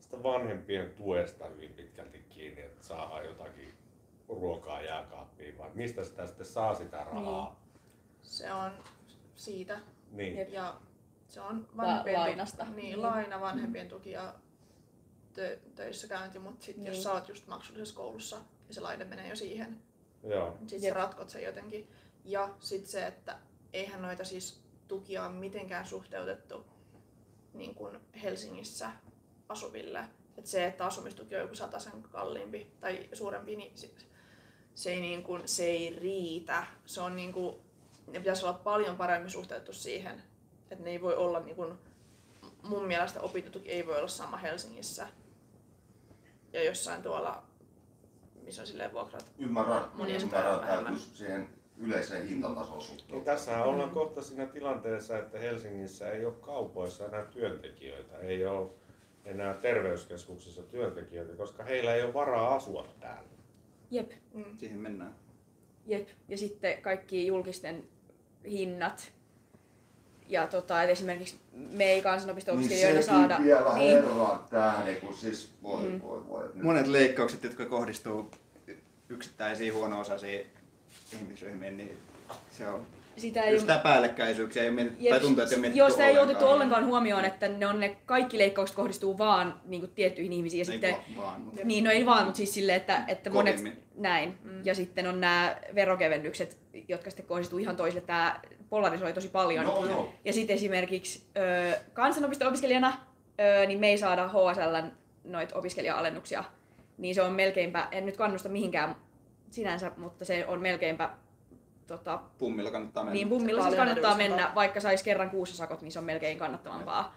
[0.00, 3.74] sitä vanhempien tuesta hyvin pitkälti kiinni, että saadaan jotakin
[4.28, 7.60] ruokaa jääkaappiin vai mistä sitä sitten saa sitä rahaa?
[8.30, 8.72] Se on
[9.36, 9.80] siitä.
[10.10, 10.52] Niin.
[10.52, 10.80] Ja
[11.28, 12.64] se on La- vanhempien tuki- lainasta.
[12.64, 13.02] Niin, Niin.
[13.02, 14.34] laina, vanhempien tuki ja
[15.34, 16.94] tö- töissä käynti, mutta sitten Niin.
[16.94, 18.36] jos sä oot just maksullisessa koulussa
[18.68, 19.82] ja se laina menee jo siihen,
[20.22, 20.56] Joo.
[20.58, 20.96] sitten sä Jep.
[20.96, 21.88] ratkot sen jotenkin.
[22.24, 23.38] Ja sitten se, että
[23.72, 26.66] eihän noita siis tukia ole mitenkään suhteutettu
[27.54, 28.90] niin kuin Helsingissä
[29.48, 30.04] asuville.
[30.38, 33.90] Et se, että asumistuki on joku sen kalliimpi tai suurempi, niin se,
[34.74, 36.66] se, ei, niin kuin, se ei riitä.
[36.86, 37.56] Se on niin kuin,
[38.12, 40.22] ne pitäisi olla paljon paremmin suhteutettu siihen,
[40.70, 41.74] että ne ei voi olla niin kuin,
[42.62, 45.08] mun mielestä opintotuki ei voi olla sama Helsingissä
[46.52, 47.42] ja jossain tuolla,
[48.44, 53.34] missä on silleen vuokrat Ymmärrän, ymmärrän, täytyy siihen yleiseen hintatasoon Niin suhteuttaa.
[53.34, 58.70] tässähän ollaan kohta siinä tilanteessa, että Helsingissä ei ole kaupoissa enää työntekijöitä, ei ole
[59.24, 63.30] enää terveyskeskuksissa työntekijöitä, koska heillä ei ole varaa asua täällä.
[63.90, 64.10] Jep.
[64.34, 64.44] Mm.
[64.58, 65.14] Siihen mennään.
[65.86, 66.08] Jep.
[66.28, 67.88] Ja sitten kaikki julkisten
[68.44, 69.12] hinnat.
[70.28, 73.38] Ja tota, et esimerkiksi me ei kansanopisto-opiskelijoita niin saada.
[73.44, 76.00] vielä niin, herran tähden, kun siis voi, Mm.
[76.02, 76.42] voi, voi.
[76.54, 78.30] Nyt Monet leikkaukset, jotka kohdistuu
[79.08, 80.46] yksittäisiin huono-osaisiin
[81.12, 81.98] ihmisryhmiin, niin
[82.58, 82.86] se on
[83.16, 86.10] sitä ei just tää päällekkäisyyksiä ei mietitty, tai tuntuu, että ei mietitty Joo, sitä ei
[86.10, 86.28] ollenkaan.
[86.36, 90.58] otettu ollenkaan huomioon, että ne, on ne kaikki leikkaukset kohdistuu vaan niin kuin, tiettyihin ihmisiin.
[90.58, 93.30] Ja Ei sitten, va- vaan, mutta niin, no ei vaan, mutta siis silleen, että, että
[93.30, 94.38] monet näin.
[94.44, 94.60] Mm.
[94.64, 96.58] Ja sitten on nämä verokevennykset,
[96.88, 98.00] jotka sitten kohdistuu ihan toisille.
[98.06, 99.64] Tämä polarisoi tosi paljon.
[99.64, 100.12] Joo, joo.
[100.24, 102.92] Ja sitten esimerkiksi ö, kansanopisto-opiskelijana
[103.40, 104.92] ö, niin me ei saada HSLn
[105.24, 106.44] noita opiskelija-alennuksia.
[106.98, 108.96] Niin se on melkeinpä, en nyt kannusta mihinkään
[109.50, 111.10] sinänsä, mutta se on melkeinpä
[111.90, 113.14] tota, pummilla kannattaa mennä.
[113.14, 117.14] niin pummilla siis kannattaa mennä, vaikka sais kerran kuussa sakot, niin se on melkein kannattavampaa.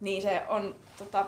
[0.00, 1.26] Niin se on tota,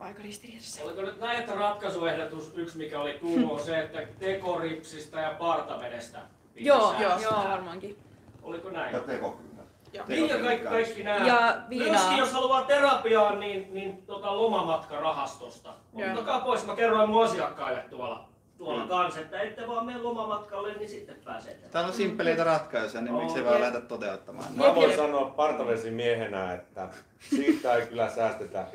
[0.00, 0.84] aika ristiriidassa.
[0.84, 6.18] Oliko nyt näin, että ratkaisuehdotus yksi, mikä oli kuulu, on se, että tekoripsistä ja partavedestä
[6.56, 7.98] Joo, joo, joo, varmaankin.
[8.42, 8.94] Oliko näin?
[8.94, 9.62] Ja tekokynnä.
[9.92, 11.26] Ja Niin ja kaikki, kaikki nämä.
[11.26, 11.90] Ja viinaa.
[11.90, 15.74] Myöskin jos haluaa terapiaan, niin, niin tota lomamatkarahastosta.
[15.96, 16.10] Joo.
[16.10, 18.29] Ottakaa pois, mä kerroin mun asiakkaille tuolla,
[18.60, 18.88] tuolla Mm.
[18.88, 21.68] kanssa, että ette vaan mene lomamatkalle, niin sitten pääsette.
[21.68, 24.52] Täällä on simppeleitä ratkaisuja, niin Oo, miksi vaan lähdetä toteuttamaan?
[24.56, 26.88] Mä voin sanoa partavesimiehenä, että
[27.30, 28.66] siitä ei kyllä säästetä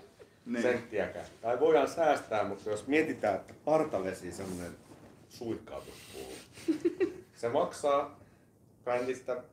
[0.45, 0.61] Niin.
[0.61, 1.25] senttiäkään.
[1.41, 4.71] Tai voidaan säästää, mutta jos mietitään, että partavesi, semmoinen
[5.29, 6.33] suihkautuspuu,
[7.35, 8.19] se maksaa
[8.83, 9.43] brändistä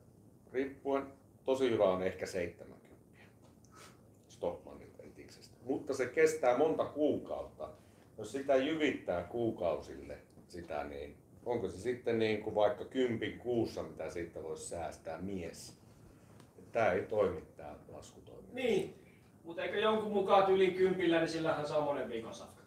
[0.53, 1.07] riippuen,
[1.45, 2.89] tosi hyvä on ehkä 70
[4.29, 5.57] Stockmannin rentiksestä.
[5.65, 7.69] Mutta se kestää monta kuukautta.
[8.19, 14.11] Jos sitä jyvittää kuukausille sitä, niin onko se sitten niin kuin vaikka kympin kuussa, mitä
[14.11, 15.79] siitä voisi säästää mies?
[16.73, 18.49] Tämä ei toimi, tämä laskutoimi.
[18.53, 18.95] Niin,
[19.45, 22.65] mutta eikö jonkun mukaan yli kympillä, niin sillähän saa monen viikon safkat.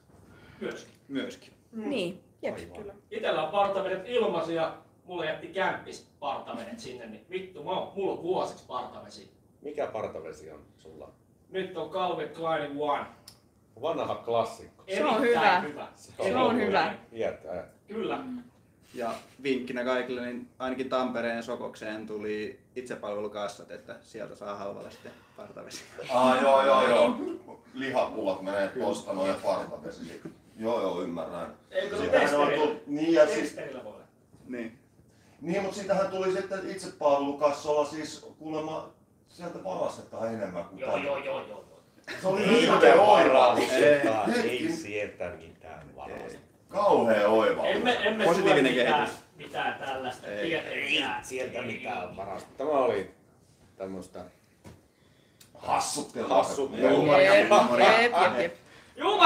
[0.61, 0.93] Myöskin.
[1.07, 1.53] Myöskin.
[1.71, 2.55] Niin, jep.
[2.77, 2.95] Kyllä.
[3.11, 8.11] Itellä on partavedet ilmaisia ja mulle jätti kämppis partavedet sinne, niin vittu, mä oon, mulla
[8.11, 9.29] on vuosiksi partavesi.
[9.61, 11.11] Mikä partavesi on sulla?
[11.49, 13.05] Nyt on Calvin Kleinin One.
[13.81, 14.83] Vanha klassikko.
[14.95, 15.59] Se on hyvä.
[15.59, 15.87] hyvä.
[15.95, 16.93] Se on hyvä.
[17.13, 17.65] Iät ajat.
[17.87, 18.19] Kyllä.
[18.93, 19.11] Ja
[19.43, 25.83] vinkkinä kaikille, niin ainakin Tampereen Sokokseen tuli itsepalvelukassat, että sieltä saa halvalla sitten partavesi.
[26.09, 27.17] Ah, joo, joo, joo.
[27.73, 30.21] Lihapullat menee tosta noin ja partavesi.
[30.57, 31.53] Joo, joo, ymmärrän.
[31.71, 33.93] Eikö se tullut- Niin, ja siis, voi.
[34.47, 34.79] Niin.
[35.41, 38.89] niin, mutta siitähän tuli sitten itsepalvelukassolla siis kuulemma
[39.27, 41.65] sieltä varastetaan enemmän kuin Joo, joo, joo, joo.
[42.21, 43.71] Se oli Ei hirveä oivallus.
[44.43, 46.39] ei sieltä mitään varausta.
[46.69, 47.75] Kauhea oivallus.
[47.75, 49.09] Emme, emme Positiivinen kehitys.
[49.35, 50.27] mitään tällaista.
[50.27, 50.47] Ei.
[50.47, 51.25] Tietenkään.
[51.25, 52.49] Sieltä mitään varausta.
[52.57, 53.11] Tämä oli
[53.77, 54.19] tämmöistä
[55.57, 56.29] Hassuttelua.
[56.29, 57.17] Hassuttelua.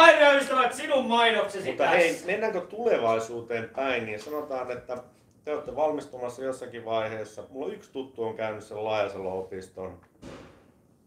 [0.06, 1.98] Herra ystävät, sinun mainoksesi Mutta tässä.
[1.98, 4.98] hei, mennäänkö tulevaisuuteen päin, niin sanotaan, että
[5.46, 7.44] te olette valmistumassa jossakin vaiheessa.
[7.50, 10.00] Mulla yksi tuttu on käynyt sen Laajasalo-opiston.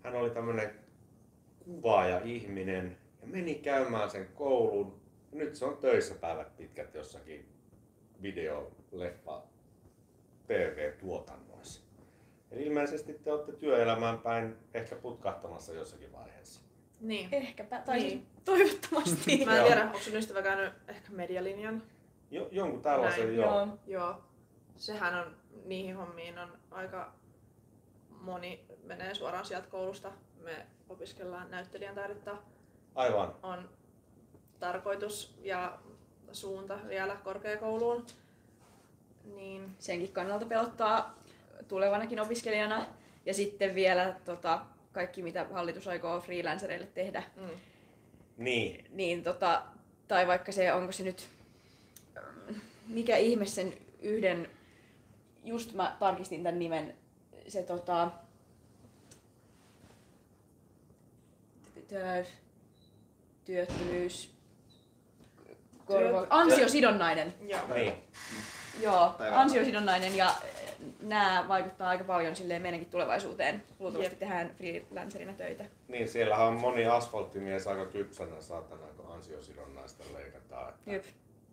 [0.04, 0.70] Hän oli tämmönen
[1.64, 5.00] kuvaaja ihminen ja meni käymään sen koulun.
[5.32, 7.48] Ja nyt se on töissä päivät pitkät jossakin
[8.22, 9.42] video, leffa,
[10.46, 11.82] TV-tuotannoissa.
[12.50, 16.62] Eli ilmeisesti te olette työelämään päin ehkä putkahtamassa jossakin vaiheessa.
[17.00, 17.28] Niin.
[17.32, 18.08] Ehkäpä, tai Niin.
[18.08, 18.26] niin.
[18.44, 19.44] toivottavasti.
[19.44, 21.82] Mä en tiedä, onko sun ystävä käynyt ehkä medialinjan.
[22.30, 23.54] Jo, jonkun tällaisen Näin, joo.
[23.54, 23.78] Joo.
[23.86, 24.22] Joo.
[24.76, 27.12] Sehän on, niihin hommiin on aika
[28.20, 30.12] moni menee suoraan sieltä koulusta.
[30.40, 32.36] Me opiskellaan näyttelijän taidetta.
[32.94, 33.34] Aivan.
[33.42, 33.68] On
[34.60, 35.78] tarkoitus ja
[36.32, 38.06] suunta vielä korkeakouluun.
[39.34, 41.18] Niin Senkin kannalta pelottaa
[41.68, 42.86] tulevanakin opiskelijana.
[43.26, 44.60] Ja sitten vielä tota,
[44.92, 47.22] kaikki, mitä hallitus aikoo freelancereille tehdä.
[47.36, 47.48] mm,
[48.36, 49.62] Niin, Niin tota,
[50.08, 51.28] tai vaikka se, onko se nyt,
[52.86, 54.48] mikä ihme sen yhden,
[55.44, 56.96] just mä tarkistin tämän nimen,
[57.48, 58.10] se tota,
[61.92, 62.26] tö-
[63.44, 64.34] työttömyys,
[65.84, 67.34] korva, Työt- ansiosidonnainen.
[67.48, 67.60] joo.
[67.74, 67.92] niin.
[68.80, 70.34] Joo, ansiosidonnainen ja
[71.00, 73.62] nämä vaikuttaa aika paljon silleen meidänkin tulevaisuuteen.
[73.78, 74.18] Luultavasti Jep.
[74.18, 75.64] tehdään freelancerina töitä.
[75.88, 80.68] Niin, siellähän on moni asfalttimies aika kypsänä saatana, kun ansiosidonnaista leikataan.
[80.68, 81.04] Että Jep.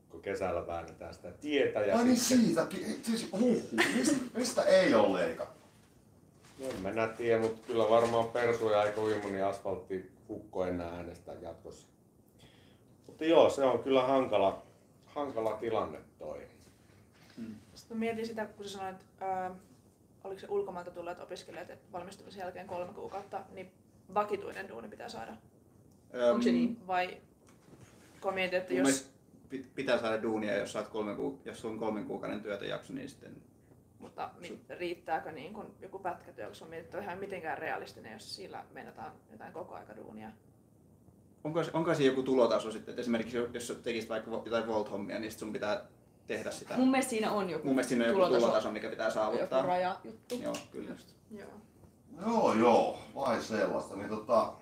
[0.10, 2.46] kun kesällä väännetään sitä tietä ja Ai niin sitten...
[2.46, 3.00] siitäkin.
[3.04, 3.64] Siis, huh,
[3.98, 5.60] mistä, mistä ei ole leikattu?
[6.60, 11.36] No, en mä tiedä, mutta kyllä varmaan persuja ei kovin moni asfaltti hukko enää äänestää
[11.36, 11.88] jatkossa.
[13.08, 14.62] Mutta joo, se on kyllä hankala,
[15.06, 16.48] hankala tilanne toi.
[17.76, 19.56] Sitten mä mietin sitä, kun sä sanoit, ää,
[20.24, 23.72] oliko se ulkomailta tulleet opiskelijat, että valmistumisen jälkeen kolme kuukautta, niin
[24.14, 25.32] vakituinen duuni pitää saada.
[26.30, 26.88] Onko se niin?
[26.88, 27.18] Vai
[28.22, 29.12] kun mietit, että jos...
[29.76, 33.36] pitää saada duunia, jos, saat kolme kuu- jos on kolmen kuukauden työtäjakso, niin sitten
[34.00, 38.36] Mutta mi- riittääkö niin kun joku pätkätyö, kun se on mietitty ihan mitenkään realistinen, jos
[38.36, 40.30] sillä meinataan jotain koko aika duunia.
[41.44, 45.32] Onko, onko siinä joku tulotaso sitten, että esimerkiksi jos sä tekisit vaikka jotain Volt-hommia, niin
[45.32, 45.82] sun pitää
[46.28, 46.78] tehdä sitä.
[46.78, 49.58] Mun mielestä siinä on joku Mun mielestä siinä on joku tulotaso, tulotaso, mikä pitää saavuttaa.
[49.60, 50.36] joku rajajuttu.
[50.44, 50.96] Joo, kyllä.
[51.32, 51.50] Joo.
[52.26, 53.96] Joo, joo, vai sellaista.
[53.96, 54.54] Niin tota,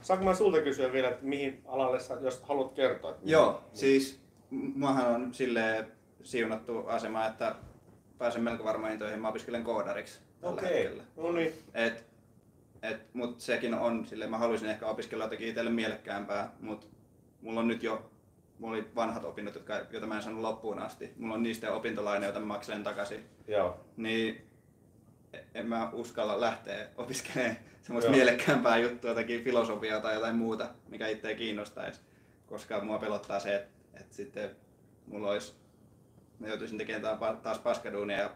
[0.00, 3.10] Saanko mä sulta kysyä vielä, että mihin alalle sä, jos haluat kertoa?
[3.10, 4.20] Että Joo, mihin- siis
[4.50, 5.92] muahan on silleen
[6.22, 7.54] siunattu asema, että
[8.24, 9.20] pääsen melko varmaan töihin.
[9.20, 11.02] Mä opiskelen koodariksi tällä Okei, hetkellä.
[11.16, 11.52] no niin.
[11.74, 12.04] Et,
[12.82, 16.88] et, mut sekin on, silleen mä haluaisin ehkä opiskella jotakin itselle mielekkäämpää, mut
[17.40, 18.10] mulla on nyt jo,
[18.58, 21.12] mulla oli vanhat opinnot, jotka, joita mä en saanut loppuun asti.
[21.16, 23.24] Mulla on niistä jo opintolaina, joita mä makselen takaisin.
[23.48, 23.80] Joo.
[23.96, 24.46] Niin
[25.54, 28.16] en mä uskalla lähteä opiskelemaan semmoista Joo.
[28.16, 32.00] mielekkäämpää juttua, jotakin filosofiaa tai jotain muuta, mikä itseä kiinnostaisi.
[32.46, 34.50] Koska mua pelottaa se, että, että sitten
[35.06, 35.54] mulla olisi,
[36.38, 38.30] mä joutuisin tekemään ta- taas paskaduunia ja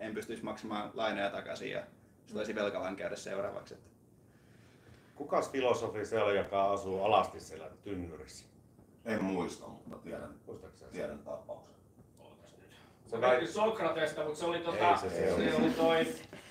[0.00, 1.82] en pystyisi maksamaan lainoja takaisin ja
[2.26, 3.74] se olisi velkavankeudessa seuraavaksi.
[3.74, 3.90] Että
[5.14, 8.46] Kukas filosofi se oli, joka asuu alasti siellä tynnyrissä?
[9.04, 11.74] en muista, mutta tiedän, Muistaakseni tiedän tapauksen.
[13.04, 13.32] Se, Se väit...
[13.32, 14.90] väitti Sokratesta, mutta se oli tota...
[14.90, 15.54] Ei se se se oli.
[15.54, 16.04] oli toi...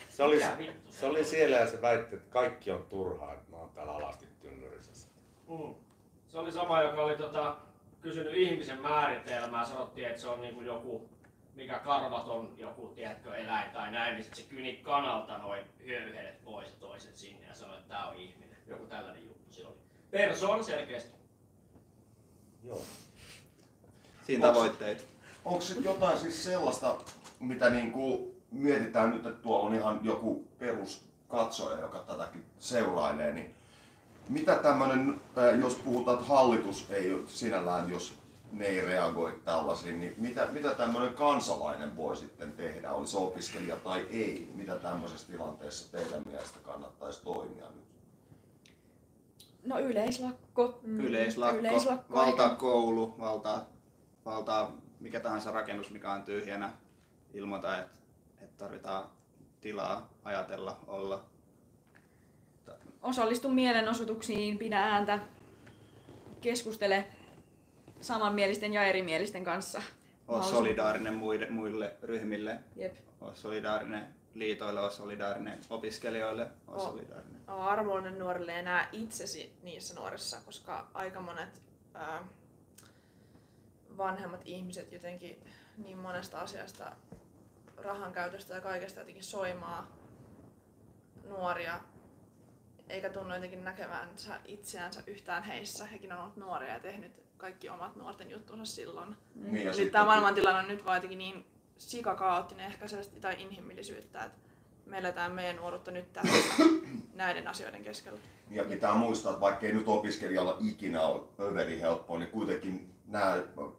[0.10, 0.42] se, oli,
[0.90, 4.28] se oli siellä ja se väitti, että kaikki on turhaa, että mä oon täällä alasti
[4.40, 5.08] tynnyrissä.
[5.50, 5.76] Mm.
[6.28, 7.58] Se oli sama, joka oli tota,
[8.02, 9.66] kysynyt ihmisen määritelmää.
[9.66, 11.10] Sanottiin, että se on niinku joku,
[11.56, 14.14] mikä karvaton joku, tiedätkö, eläin tai näin.
[14.16, 18.08] Niin sit se kyni kanalta noin höyhenet pois ja toiset sinne ja sanoi, että tää
[18.08, 18.58] on ihminen.
[18.68, 19.78] Joku tällainen juttu sillä oli.
[20.12, 21.18] Persoon selkeästi.
[22.64, 22.82] Joo.
[24.26, 25.08] siinä tavoitteet.
[25.46, 26.98] Onko sitten jotain siis sellaista,
[27.40, 33.56] mitä niinku mietitään nyt, että tuolla on ihan joku peruskatsoja, joka tätäkin seurailee, niin
[34.30, 35.22] mitä tämmöinen,
[35.62, 38.14] jos puhutaan, että hallitus ei ole sinällään, jos
[38.52, 43.76] ne ei reagoi tällaisiin, niin mitä, mitä tämmöinen kansalainen voi sitten tehdä, oli se opiskelija
[43.76, 44.52] tai ei?
[44.56, 47.88] Mitä tämmöisessä tilanteessa teidän mielestä kannattaisi toimia nyt?
[49.66, 50.80] No yleislakko.
[50.84, 53.66] Yleislakko, Yleislakko valtaa koulu, valtaa,
[54.26, 56.74] valtaa mikä tahansa rakennus, mikä on tyhjänä.
[57.34, 57.92] Ilmoita, että,
[58.42, 59.10] että tarvitaan
[59.62, 61.24] tilaa ajatella, olla.
[63.02, 65.20] Osallistu mielenosoituksiin, pidä ääntä,
[66.42, 67.08] keskustele.
[68.02, 69.82] samanmielisten ja erimielisten kanssa.
[70.28, 72.96] Ole solidaarinen muille, muille ryhmille, Jep.
[73.22, 76.84] ole solidaarinen liitoille, ole solidaarinen opiskelijoille, ole Oo.
[76.84, 77.42] solidaarinen.
[77.48, 81.62] Ole armollinen nuorille ja näe itsesi niissä nuorissa, koska aika monet
[81.94, 82.24] ää,
[83.98, 85.44] vanhemmat ihmiset jotenkin
[85.78, 86.92] niin monesta asiasta,
[87.78, 89.88] rahan käytöstä ja kaikesta jotenkin soimaa
[91.28, 91.80] nuoria,
[92.90, 95.86] eikä tunnu jotenkin näkevänsä itseänsä yhtään heissä.
[95.86, 99.16] Hekin on ollut nuoria ja tehnyt kaikki omat nuorten juttunsa silloin.
[99.36, 101.46] Niin, ja Nyt sitten- tämä maailmantilanne on nyt vaan jotenkin niin
[101.78, 104.38] sikakaattinen ehkä sellaista jotain inhimillisyyttä, että
[104.86, 106.64] me eletään meidän nuoruutta nyt tässä
[107.14, 108.20] näiden asioiden keskellä.
[108.52, 113.38] Ja pitää muistaa, että vaikka ei nyt opiskelijalla ikinä ole överi helppoa, niin kuitenkin nämä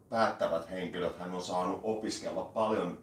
[0.08, 2.98] päättävät henkilöt hän on saanut opiskella paljon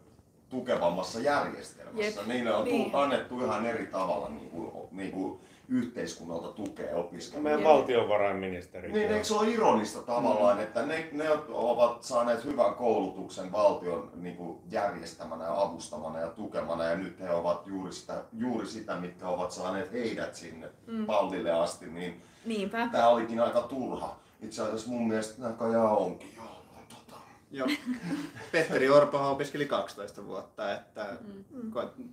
[0.48, 2.20] tukevammassa järjestelmässä.
[2.20, 2.26] Jep.
[2.26, 2.94] Niille on Niin.
[2.94, 7.48] annettu ihan eri tavalla niin kuin, niin kuin yhteiskunnalta tukea opiskelijoille.
[7.56, 7.78] Meidän Joo.
[7.78, 8.92] valtiovarainministeri.
[8.92, 14.36] Niin, eikö se ole ironista tavallaan, että ne, ne ovat saaneet hyvän koulutuksen valtion niin
[14.36, 19.28] kuin järjestämänä ja avustamana ja tukemana ja nyt he ovat juuri sitä, juuri sitä mitkä
[19.28, 21.06] ovat saaneet heidät sinne Mm.
[21.06, 22.88] pallille asti, niin Niinpä.
[22.92, 24.16] tämä olikin aika turha.
[24.42, 26.32] Itse asiassa mun mielestä näköjään onkin.
[26.36, 26.46] Joo.
[27.56, 27.68] Joo.
[28.52, 31.16] Petteri Orpo opiskeli 12 vuotta, että
[31.50, 31.72] Mm.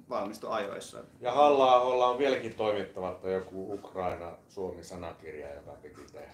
[0.09, 1.03] valmistui ajoissa.
[1.21, 6.33] Ja halla on vieläkin toimittamatta joku Ukraina-Suomi-sanakirja, joka piti tehdä.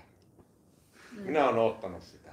[1.23, 2.31] Minä olen ottanut sitä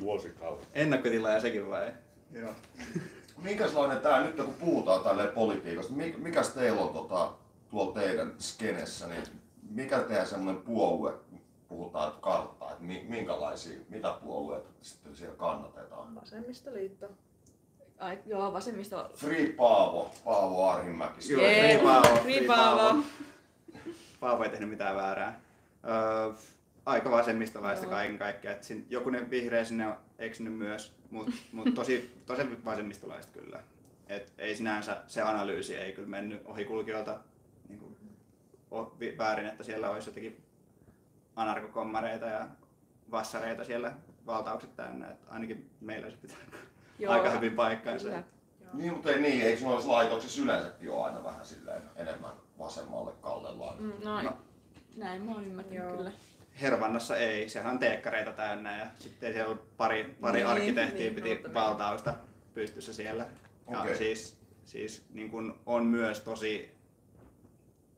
[0.00, 0.68] vuosikaudet.
[0.74, 1.92] Ennakkotilaaja sekin vai?
[2.32, 2.52] Joo.
[3.42, 7.32] Minkälainen tämä nyt kun puhutaan tälleen politiikasta, mi- mikäs teillä on tota,
[7.70, 9.22] tuolla teidän skenessä, niin
[9.70, 11.12] mikä teidän semmoinen puolue,
[11.74, 16.14] puhutaan että karttaa, että mi- minkälaisia, mitä puolueita sitten siellä kannatetaan?
[16.14, 17.08] Vasemmistoliitto.
[17.98, 19.10] Ai, joo, vasemmisto.
[19.14, 21.32] Free Paavo, Paavo Arhimäki.
[21.32, 22.78] Joo, Jee, Free Paavo, Free Free Paavo.
[22.78, 23.02] Paavo.
[24.20, 25.40] Paavo ei tehnyt mitään väärää.
[25.84, 26.32] Öö,
[26.86, 28.56] aika vasemmistolaista kaiken kaikkiaan.
[28.56, 33.62] Et sin, jokunen vihreä sinne on eksynyt myös, mutta mut tosi, tosi vasemmistolaista kyllä.
[34.06, 37.20] Et ei sinänsä se analyysi ei kyllä mennyt ohikulkijoilta
[37.68, 37.96] niin kuin,
[39.18, 40.43] väärin, että siellä olisi jotenkin
[41.36, 42.46] anarkokommareita ja
[43.10, 43.92] vassareita siellä
[44.26, 45.10] valtaukset täynnä.
[45.10, 46.36] Et ainakin meillä se pitää
[46.98, 48.08] Joo, aika hyvin paikkaansa.
[48.08, 48.22] kyllä.
[48.72, 53.82] Niin, mutta ei niin, eikö noissa laitoksissa yleensäkin ole aina vähän silleen enemmän vasemmalle kallellaan?
[53.82, 53.92] Mm.
[54.04, 54.32] No, No.
[54.96, 55.96] näin mä oon ymmärtänyt Joo.
[55.96, 56.12] kyllä.
[56.60, 61.14] Hervannassa ei, sehän on teekkareita täynnä ja sitten siellä on pari, pari Niin, arkkitehtiä niin,
[61.14, 61.54] piti niin.
[61.54, 62.14] valtausta
[62.54, 63.26] pystyssä siellä.
[63.70, 63.96] Ja Okei.
[63.96, 66.74] siis, siis niin kun on myös tosi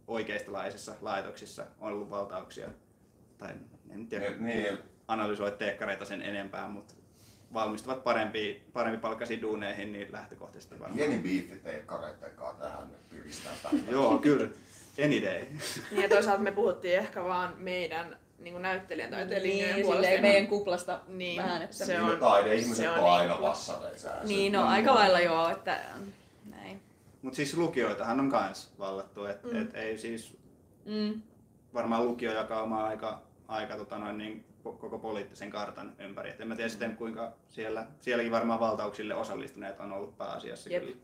[0.08, 2.68] oikeistolaisissa laitoksissa ollut valtauksia.
[3.38, 3.50] Tai
[3.90, 4.78] en tiedä, Niin, niin,
[5.08, 6.94] analysoi teekkareita sen enempää, mutta
[7.54, 10.98] valmistuvat parempi, parempi palkkaisiin duuneihin, niin lähtökohtaisesti varmaan.
[10.98, 13.52] pieni biifi teikkareitten kanssa tähän piristää.
[13.90, 14.48] Joo, kyllä.
[15.04, 15.44] Any day.
[15.90, 20.04] Niin ja toisaalta me puhuttiin ehkä vaan meidän niin näyttelijän tai linjojen Niin, puolesta.
[20.04, 21.76] silleen meidän kuplasta Niin, vähän, että...
[21.76, 24.10] se on- taideihmiset se on, on on aina niin- vassareissa.
[24.24, 25.80] Niin, no aika lailla joo, että
[26.44, 26.82] näin.
[27.22, 29.62] Mutta siis lukioitahan on kans vallattu, että Mm.
[29.62, 30.36] et ei siis
[30.84, 31.22] Mm.
[31.76, 36.30] Varmaan lukio jakaa omaa aika, aika tota noin, niin, ko- koko poliittisen kartan ympäri.
[36.30, 40.82] Et en mä tiedä sitten kuinka siellä, sielläkin varmaan valtauksille osallistuneet on ollut pääasiassa Jep.
[40.82, 40.96] kyllä.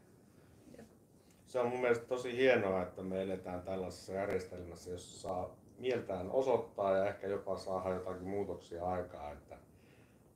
[1.47, 6.97] Se on mun mielestä tosi hienoa, että me eletään tällaisessa järjestelmässä, jossa saa mieltään osoittaa
[6.97, 9.57] ja ehkä jopa saada jotakin muutoksia aikaa, että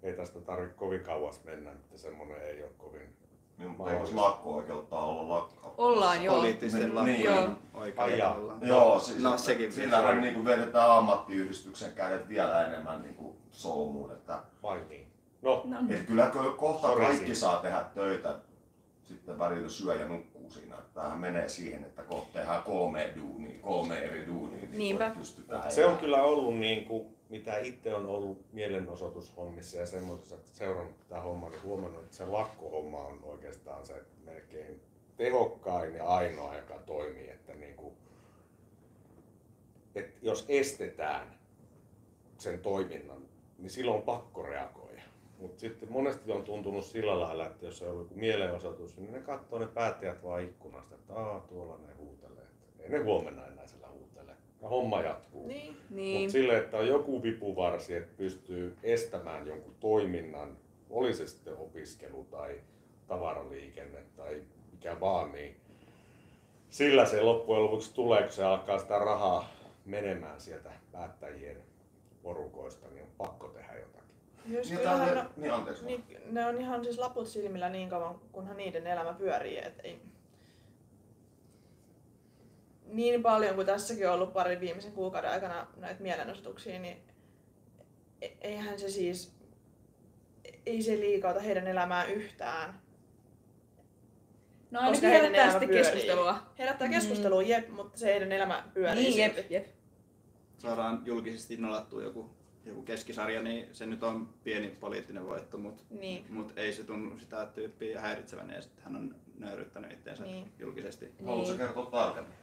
[0.03, 3.17] ei tästä tarvitse kovin kauas mennä, että semmoinen ei ole kovin
[3.61, 5.75] eikö lakko-oikeutta olla lakko?
[5.79, 6.37] Ollaan joo.
[6.37, 8.31] Poliittisten Niin, lakkojen joo.
[8.35, 8.55] tavalla.
[8.63, 9.73] Joo, siis no sekin.
[9.73, 14.13] Sillähän niin vedetään ammattiyhdistyksen kädet vielä enemmän niin kuin solmuun.
[14.13, 15.07] Että, vai niin.
[15.43, 18.35] No, No, et kyllä ko- kohta Sori kaikki saa tehdä töitä,
[19.09, 20.77] sitten välillä syö ja nukkuu siinä.
[20.95, 24.59] Tämähän menee siihen, että kohta tehdään kolme duunia, kolme eri duunia.
[24.61, 25.11] niin Niinpä.
[25.11, 25.27] kuin
[25.69, 31.21] se on kyllä ollut niin kuin, mitä itse on ollut mielenosoitushommissa ja semmoisessa seurannut tätä
[31.21, 34.81] hommaa, niin huomannut, että se lakkohomma on oikeastaan se melkein
[35.17, 37.31] tehokkain ja ainoa, joka toimii.
[37.31, 37.95] Että niin kuin,
[39.95, 41.39] että jos estetään
[42.39, 45.03] sen toiminnan, niin silloin on pakko reagoida.
[45.39, 49.21] Mutta sitten monesti on tuntunut sillä lailla, että jos on ollut joku mielenosoitus, niin ne
[49.21, 51.15] katsoo ne päättäjät vaan ikkunasta, että
[51.49, 52.47] tuolla ne huutelee.
[52.69, 53.86] Että Ei ne huomenna enää sillä
[54.67, 55.47] homma jatkuu.
[55.47, 55.77] Niin.
[55.91, 56.21] niin.
[56.21, 60.57] Mutta sille, että on joku vipuvarsi, että pystyy estämään jonkun toiminnan,
[60.91, 62.61] oli se sitten opiskelu tai
[63.07, 64.43] tavaraliikenne tai
[64.73, 65.57] mikä vaan, niin
[66.71, 69.49] sillä se loppujen lopuksi tulee, kun se alkaa sitä rahaa
[69.85, 71.57] menemään sieltä päättäjien
[72.23, 74.07] porukoista, niin on pakko tehdä jotakin.
[74.47, 75.85] Jos Niin, kyllähän tää no, on- niin, anteeksi.
[75.87, 79.59] niin, ne on ihan siis laput silmillä niin kauan, kunhan niiden elämä pyörii.
[79.59, 80.01] Et ei,
[82.87, 86.97] niin paljon kuin tässäkin on ollut parin viimeisen kuukauden aikana näitä mielenosoituksia, niin
[88.23, 89.37] e- eihän se siis
[90.67, 92.81] ei se liikauta heidän elämää yhtään.
[94.71, 95.85] No ainakin Koska heidän herättää elämä sitten pyörii.
[95.85, 96.39] keskustelua.
[96.59, 99.41] Herättää keskustelua, jep, mutta se heidän elämä pyörii Niin, silti.
[99.41, 99.67] jep, jep.
[100.59, 102.31] Saadaan julkisesti nolattua joku,
[102.65, 106.27] joku keskisarja, niin se nyt on pieni poliittinen voitto, mutta Niin.
[106.29, 110.53] mut ei se tunnu sitä tyyppiä häiritsevän ja sitten hän on nöyryttänyt itseensä Niin.
[110.59, 111.13] julkisesti.
[111.25, 111.59] Haluatko Niin.
[111.59, 112.35] kertoa tarkemmin?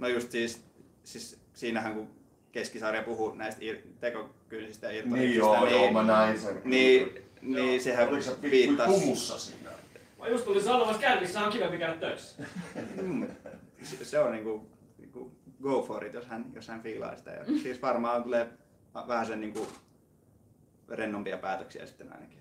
[0.00, 0.64] No just siis,
[1.04, 2.08] siis siinähän kun
[2.52, 6.60] keskisarja puhuu näistä ir- tekokyysistä ja Niin irtoiluksista, joo, niin, joo, mä näin sen.
[6.64, 8.90] niin, niin sehän Oliko se viittasi.
[9.00, 9.70] kumussa siinä?
[10.18, 12.42] Mä just tulin sanomassa käynnissä on kivempi käydä töissä.
[13.02, 13.28] Mm,
[13.82, 14.66] se- se on niinku,
[14.98, 15.32] niinku
[15.62, 17.30] go for it, jos hän, jos hän fiilaa sitä.
[17.30, 18.48] Ja siis varmaan tulee
[19.08, 19.66] vähän sen niinku
[20.88, 22.38] rennompia päätöksiä sitten ainakin.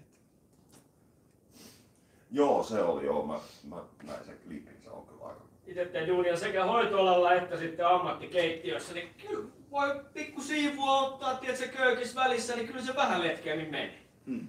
[2.32, 3.26] Joo, se oli joo.
[3.26, 3.40] Mä,
[3.76, 5.49] mä näin sen klipin, se on kyllä aika.
[5.70, 11.68] Itse teen duunia sekä hoitoalalla että sitten ammattikeittiössä, niin kyllä voi pikku siivua ottaa, tiedätkö,
[11.68, 13.94] köykis välissä, niin kyllä se vähän letkeämmin meni.
[14.26, 14.48] Mm.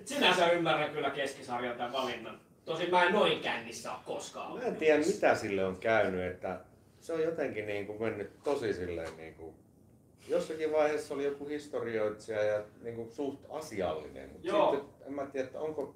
[0.00, 2.40] Et sinänsä ymmärrän kyllä keskisarjan tämän valinnan.
[2.64, 6.60] Tosin mä en noin kännissä ole koskaan Mä en tiedä mitä sille on käynyt, että
[7.00, 9.54] se on jotenkin niin kuin mennyt tosi silleen niin kuin,
[10.28, 14.74] jossakin vaiheessa oli joku historioitsija ja niin kuin suht asiallinen, mutta Joo.
[14.74, 15.94] sitten en mä tiedä, että onko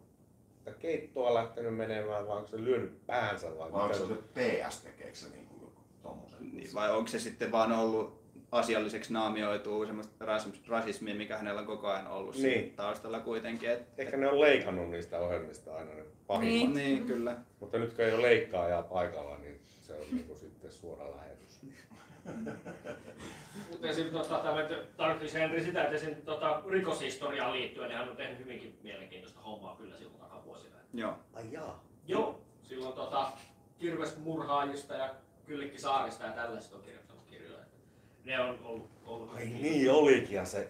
[0.67, 4.35] että keittoa lähtenyt menemään vai onko se lyönyt päänsä vai, Vai onko mitä se nyt
[4.69, 6.39] PS tekeekö se niinku joku tommosen?
[6.53, 11.67] Niin, vai onko se sitten vaan ollut asialliseksi naamioituu semmoista ras- rasismia, mikä hänellä on
[11.67, 12.45] koko ajan ollut Niin.
[12.45, 12.73] niin.
[12.77, 13.71] taustalla kuitenkin.
[13.71, 16.75] Et, Ehkä ne on leikannut niistä ohjelmista aina ne pahimmat.
[16.75, 16.75] Niin.
[16.75, 17.37] niin, kyllä.
[17.61, 21.61] Mutta nyt kun ei ole leikkaajaa paikalla, niin se on niin kuin sitten suora lähetys.
[23.71, 24.11] Mutta esim.
[24.11, 24.43] Tota,
[24.99, 26.17] Darkness Henry sitä, että esim.
[26.17, 30.77] Tota, rikoshistoriaan liittyen, niin hän on tehnyt hyvinkin mielenkiintoista hommaa kyllä silloin takavuosina.
[30.95, 31.19] Joo.
[31.33, 31.85] Ai jaa.
[32.07, 33.33] Joo, silloin tota,
[33.79, 35.15] kirvesmurhaajista ja
[35.47, 37.65] Kyllikki Saarista ja tällaista on kirjoittanut kirjoja.
[38.25, 40.69] Ne on ollut, ollut Ai niin olikin ja se...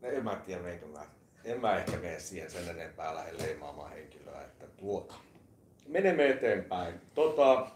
[0.00, 1.06] No, en mä tiedä meikö mä.
[1.44, 5.14] En mä ehkä mene siihen sen enempää lähde leimaamaan henkilöä, että tuota.
[5.88, 7.00] Menemme eteenpäin.
[7.14, 7.70] Tota...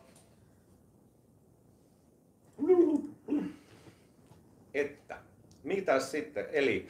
[4.75, 5.19] Että.
[5.77, 6.47] Mitäs sitten?
[6.53, 6.87] Eli,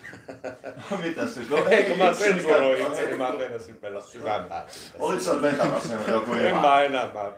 [1.03, 1.49] Mitäs siis?
[1.71, 4.63] eikö mä sensuroin itseni, mä meinasin mennä syvämpään.
[4.99, 6.61] Olit sä vetänyt sen joku En ihan?
[6.61, 7.33] mä enää, mä.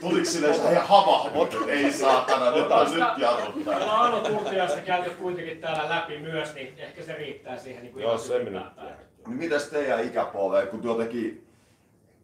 [0.00, 3.76] Tuliko sille se ihan havahdut, että ei saatana, nyt on nyt jarruttaa.
[3.76, 8.02] on Aano Turtiasta käyty kuitenkin täällä läpi myös, niin ehkä se riittää siihen niin kuin
[8.02, 8.40] Joo, se
[8.76, 8.96] päähän.
[9.26, 11.46] Niin mitäs teidän ikäpolve, kun jotenkin,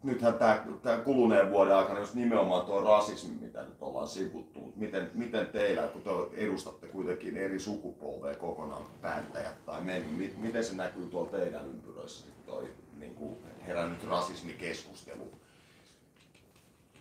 [0.02, 4.78] nythän tämä, tämä kuluneen vuoden aikana just nimenomaan tuo rasismi, mitä nyt ollaan sivuttu, mutta
[4.78, 10.64] miten, miten teillä, kun te edustatte kuitenkin eri sukupolvea kokonaan päättäjät tai me, mi- miten
[10.64, 12.68] se näkyy tuolla teidän ympyröissä toi
[12.98, 15.38] niin kuin herännyt rasismikeskustelu?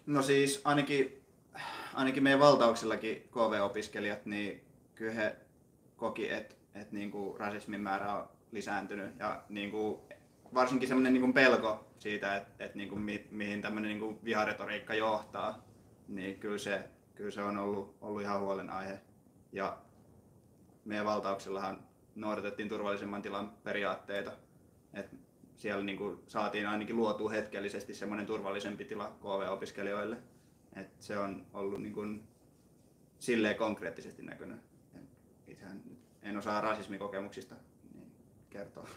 [0.05, 1.23] No siis ainakin,
[1.93, 4.63] ainakin meidän valtauksellakin KV-opiskelijat, niin
[4.95, 5.35] kyllä he
[5.97, 10.06] koki, että et niinku rasismin määrä on lisääntynyt ja niinku,
[10.53, 15.65] varsinkin semmoinen niinku pelko siitä, että et niinku mi, mihin tämmöinen niinku viharetoriikka johtaa,
[16.07, 18.99] niin kyllä se, kyllä se on ollut, ollut ihan huolenaihe.
[19.51, 19.77] Ja
[20.85, 24.31] meidän valtauksellahan noudatettiin turvallisemman tilan periaatteita.
[24.93, 25.15] Et
[25.55, 30.17] siellä niinku saatiin ainakin luotua hetkellisesti semmoinen turvallisempi tila KV-opiskelijoille.
[30.75, 32.01] Et se on ollut niinku
[33.19, 34.61] silleen konkreettisesti näkynyt.
[35.47, 35.83] Itsehän
[36.21, 37.55] en osaa rasismikokemuksista
[37.93, 38.11] niin
[38.49, 38.87] kertoa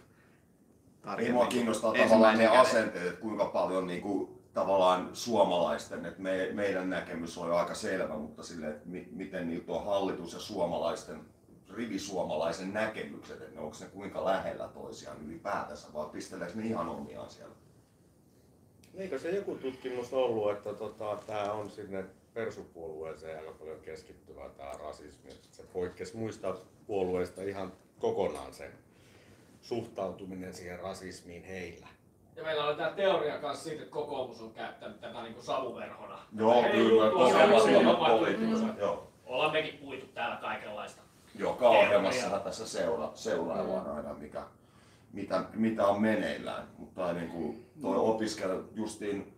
[1.01, 1.35] Niin tarkemmin.
[1.35, 2.61] mua kiinnostaa tavallaan ne käden.
[2.61, 7.75] asenteet, että kuinka paljon niin kuin, tavallaan suomalaisten, että me, meidän näkemys on jo aika
[7.75, 11.21] selvä, mutta sille, että mi, miten niitä on hallitus ja suomalaisten,
[11.75, 17.31] rivisuomalaisen näkemykset, että ne, onko ne kuinka lähellä toisiaan ylipäätänsä, vai pisteleekö ne ihan omiaan
[17.31, 17.55] siellä?
[18.95, 24.73] Eikö se joku tutkimus ollut, että tota, tämä on sinne persupuolueeseen aika paljon keskittyvä tämä
[24.73, 25.31] rasismi.
[25.31, 28.71] että Se poikkesi muista puolueista ihan kokonaan sen
[29.61, 31.87] suhtautuminen siihen rasismiin heillä.
[32.37, 36.19] Ja meillä on tämä teoria kanssa siitä, että kokoomus on käyttänyt tätä niin kuin savuverhona.
[36.37, 37.05] Joo, Heidän kyllä,
[38.31, 38.75] juttunsa.
[38.79, 39.11] Joo.
[39.27, 41.03] Ollaan mekin puitu täällä kaikenlaista.
[41.35, 44.43] Joka ohjelmassahan tässä seura, seuraillaan aina, mikä,
[45.13, 46.69] mitä, mitä on meneillään.
[46.79, 49.35] Mutta niin kuin toi opiskelu justiin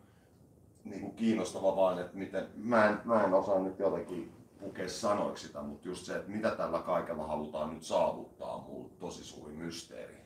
[0.85, 4.33] niin kuin kiinnostava vaan, että miten, mä en, mä en osaa nyt jotenkin
[4.63, 8.91] pukea sanoiksi sitä, mutta just se, että mitä tällä kaikella halutaan nyt saavuttaa, on mulle
[8.99, 10.23] tosi suuri mysteeri.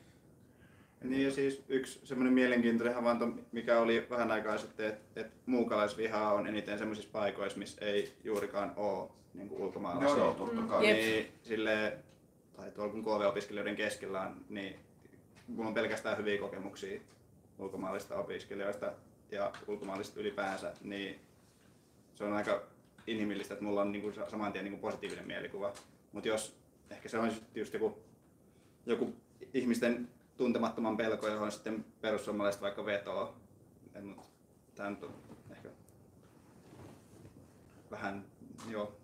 [1.03, 6.33] Niin ja siis yksi semmoinen mielenkiintoinen havainto, mikä oli vähän aikaa sitten, että, että muukalaisvihaa
[6.33, 10.17] on eniten semmoisissa paikoissa, missä ei juurikaan ole niin kuin ulkomaalaisia.
[10.17, 10.87] Joo, totta kai.
[10.87, 10.97] Jep.
[10.97, 11.97] Niin sille
[12.55, 14.75] tai tuolla kun KV-opiskelijoiden keskellä on, niin
[15.47, 17.01] mulla on pelkästään hyviä kokemuksia
[17.59, 18.93] ulkomaalaisista opiskelijoista
[19.31, 21.19] ja ulkomaalaisista ylipäänsä, niin
[22.15, 22.63] se on aika
[23.07, 25.73] inhimillistä, että mulla on niin kuin saman tien niin kuin positiivinen mielikuva.
[26.11, 26.57] Mutta jos
[26.89, 27.97] ehkä se on just- joku,
[28.85, 29.13] joku
[29.53, 33.35] ihmisten tuntemattoman pelko, johon sitten perussuomalaiset vaikka vetoo.
[33.95, 34.27] En, mut
[34.75, 35.13] Tämä nyt on
[35.51, 35.69] ehkä
[37.91, 38.25] vähän
[38.69, 38.97] jo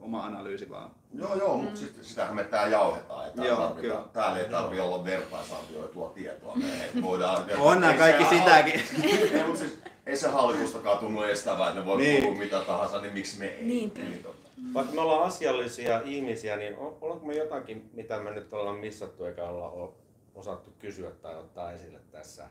[0.00, 0.90] oma analyysi vaan.
[1.14, 3.28] Joo, joo, mutta sit, sitähän me tää jauhetaan.
[3.28, 6.56] Että Joo, tarvitaan, täällä ei tarvi olla vertaisarvioitua tietoa.
[6.56, 8.80] Me voidaan, On nämä kaikki sitäkin.
[9.02, 12.22] Ei, mutta siis, ei se hallitustakaan tunnu estävää, että ne voi Niin.
[12.22, 13.64] puhua mitä tahansa, niin miksi me ei?
[13.64, 14.00] Niinpä.
[14.00, 14.50] Niin, totta.
[14.74, 19.24] Vaikka me ollaan asiallisia ihmisiä, niin on, ollaanko me jotakin, mitä me nyt ollaan missattu
[19.24, 19.92] eikä olla
[20.34, 22.48] osattu kysyä tai ottaa esille tässä,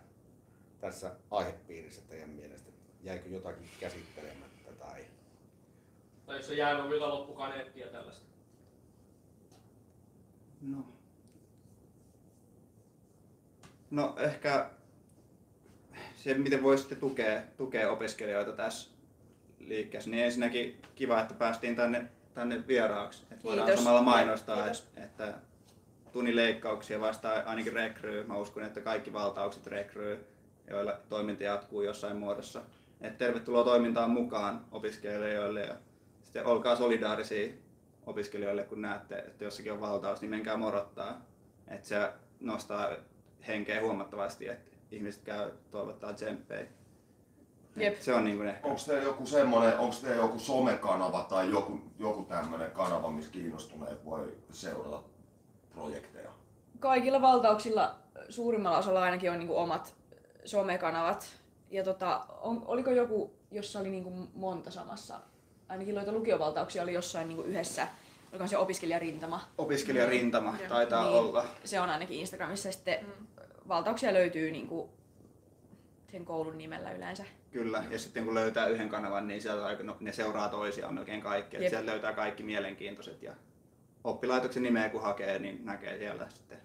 [0.80, 2.72] tässä aihepiirissä teidän mielestä?
[3.04, 5.06] Jäikö jotakin käsittelemättä tai...
[6.26, 8.26] Tai jos on jäänyt vielä loppukaneettia tällaista.
[10.62, 10.78] No.
[13.92, 14.70] No ehkä
[16.24, 18.90] se, miten voisitte tukea, tukea opiskelijoita tässä
[19.60, 23.24] liikkeessä, niin ensinnäkin kiva, että päästiin tänne, tänne vieraaksi.
[23.32, 23.84] Että voidaan Kiitos.
[23.84, 24.80] samalla mainostaa, Kiitos.
[24.80, 25.34] että, että
[26.12, 28.24] tunnin leikkauksia vastaan ainakin rekryy.
[28.24, 30.26] Mä uskon, että kaikki valtaukset rekryy,
[30.70, 32.62] joilla toiminta jatkuu jossain muodossa.
[33.02, 35.76] Et tervetuloa toimintaan mukaan opiskelijoille ja
[36.24, 37.54] sitten olkaa solidaarisia
[38.06, 41.26] opiskelijoille, kun näette, että jossakin on valtaus, niin menkää morottaa.
[41.68, 42.90] Että se nostaa
[43.48, 46.66] henkeä huomattavasti, että ihmiset käy toivottaa tsemppejä.
[47.76, 47.94] Jep.
[47.94, 48.68] Et Se on niin kuin ehkä.
[48.68, 54.06] Onko teillä joku semmoinen, onko teillä joku somekanava tai joku, joku tämmöinen kanava, missä kiinnostuneet
[54.06, 55.04] voi seurata
[55.74, 56.30] projekteja?
[56.80, 57.96] Kaikilla valtauksilla
[58.30, 59.94] suurimmalla osalla ainakin on niinku omat
[60.46, 61.28] somekanavat.
[61.70, 65.20] Ja tota, on, oliko joku, jossa oli niinku monta samassa?
[65.70, 67.88] Ainakin noita lukiovaltauksia oli jossain niinku yhdessä.
[68.32, 69.42] Oliko se opiskelijarintama?
[69.58, 70.70] Opiskelijarintama Joo.
[70.70, 71.16] taitaa Niin.
[71.20, 71.46] olla.
[71.64, 72.72] Se on ainakin Instagramissa.
[72.72, 73.41] Sitten Mm.
[73.72, 74.90] Valtauksia löytyy niinku
[76.12, 77.26] sen koulun nimellä yleensä.
[77.52, 81.22] Kyllä, ja sitten kun löytää yhden kanavan, niin sieltä aika, no, ne seuraa toisiaan melkein
[81.22, 81.58] kaikki.
[81.58, 81.70] Et Jep.
[81.70, 83.34] sieltä löytää kaikki mielenkiintoiset ja
[84.04, 86.58] oppilaitoksen nimeä kun hakee, niin näkee siellä sitten.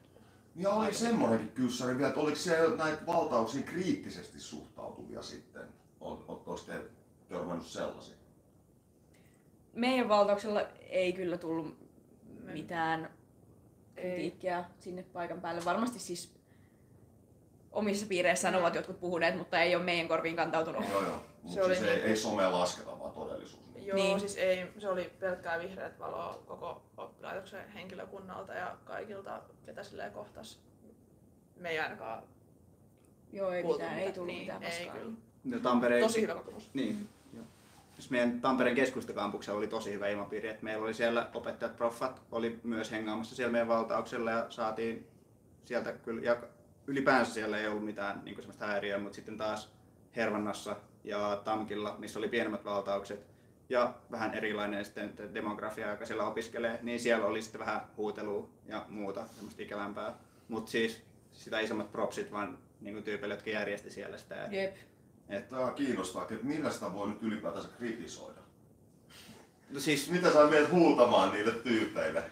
[0.57, 5.63] Ja oli semmoinenkin kyssäri vielä, että oliko siellä näitä valtauksiin kriittisesti suhtautuvia sitten?
[6.01, 6.81] Oletteko te
[7.29, 8.17] törmännyt sellaisia?
[9.73, 11.77] Meidän valtauksella ei kyllä tullut
[12.53, 13.11] mitään
[13.95, 15.65] kritiikkiä sinne paikan päälle.
[15.65, 16.36] Varmasti siis
[17.77, 18.61] omissa piireissään Mm.
[18.61, 20.89] ovat jotkut puhuneet, mutta ei ole meidän korviin kantautunut.
[20.91, 21.23] Joo, joo.
[21.43, 23.63] Mutta Se oli siis ei, niinku- ei somea lasketa, vaan todellisuus.
[23.77, 24.05] Joo, Niin.
[24.07, 24.21] niin.
[24.21, 30.61] siis ei, se oli pelkkää vihreät valoa koko oppilaitoksen henkilökunnalta ja kaikilta, ketä silleen kohtas.
[31.57, 32.23] Me ei ainakaan
[33.33, 34.95] Joo, ei kuultu mitään, ei tullut niin, mitään ei paskaa.
[35.03, 35.13] kyllä.
[35.45, 36.71] Ja Tampereen, Tosi hyvä kokemus.
[36.75, 37.09] Niin.
[37.35, 37.45] Joo.
[37.95, 42.61] Siis meidän Tampereen keskustakampuksella oli tosi hyvä ilmapiiri, että meillä oli siellä opettajat, proffat, oli
[42.63, 45.07] myös hengaamassa siellä meidän valtauksella ja saatiin
[45.65, 46.37] sieltä kyllä, ja
[46.87, 49.73] ylipäänsä siellä ei ollut mitään niin semmoista häiriöä, mutta sitten taas
[50.17, 53.27] Hervannassa ja Tamkilla, missä oli pienemmät valtaukset
[53.69, 58.87] ja vähän erilainen sitten demografia, joka siellä opiskelee, niin siellä oli sitten vähän huutelua ja
[58.89, 60.15] muuta semmoista ikävämpää.
[60.49, 64.45] Mutta siis sitä isommat propsit vaan niin tyypeille, jotka järjesti siellä sitä.
[64.45, 64.77] Et, Jep.
[65.29, 68.41] et, Tämä kiinnostaa, että millä sitä voi nyt ylipäätänsä kritisoida?
[69.71, 72.31] no siis Mitä sä menet huutamaan niille tyypeille?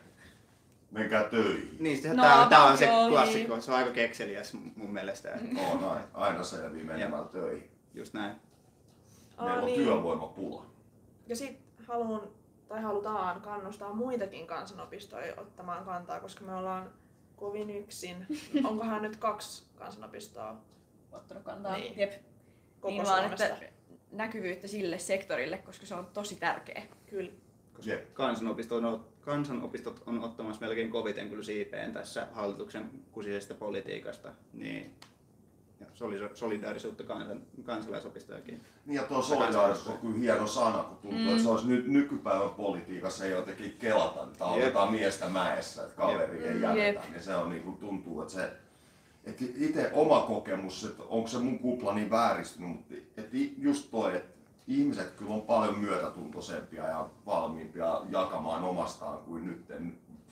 [0.95, 1.77] Menkää töihin.
[1.81, 5.39] Niin, no, No, tää, tää on se klassikko, se on aika kekseliäs mun mielestä.
[5.73, 6.05] On näin.
[6.15, 7.71] Aina selvii menemään töihin.
[7.95, 8.37] Just näin.
[9.37, 9.81] Aa, Meillä on niin.
[9.85, 10.67] työvoimapula.
[11.27, 12.21] Ja sitten haluan
[12.69, 16.91] tai halutaan kannustaa muitakin kansanopistoja ottamaan kantaa, koska me ollaan
[17.37, 18.27] kovin yksin.
[18.69, 20.57] Onkohan nyt kaksi kansanopistoa
[21.13, 21.77] Ottanut kantaa.
[21.77, 21.99] Niin.
[21.99, 22.13] Jep.
[22.81, 23.57] koko niin vaan, että
[24.13, 26.83] näkyvyyttä sille sektorille, koska se on tosi tärkeä.
[27.07, 27.33] Kyllä.
[27.73, 28.15] Koska Jep.
[28.15, 34.33] kansanopistot on, kansanopistot on ottamassa melkein koviten kyllä siipeen tässä hallituksen kusisesta politiikasta.
[34.53, 34.95] Niin
[35.81, 38.61] ja soli- solidaarisuutta kansan, kansalaisopistojakin.
[38.87, 41.29] Niin ja tuo solidaarisuus on kyllä hieno sana, kun tuntuu, Mm.
[41.29, 46.45] että se olisi nyt nykypäivän politiikassa ei jotenkin kelata, että autetaan miestä mäessä, että kaveri
[46.45, 46.63] ei Jep.
[46.63, 47.01] jätetä.
[47.11, 48.53] Niin se on niin kuin, tuntuu, että se
[49.25, 54.17] että itse oma kokemus, että onko se mun kupla niin vääristynyt, mutta että just toi,
[54.17, 54.34] että
[54.69, 59.65] ihmiset kyllä on paljon myötätuntoisempia ja valmiimpia jakamaan omastaan kuin nyt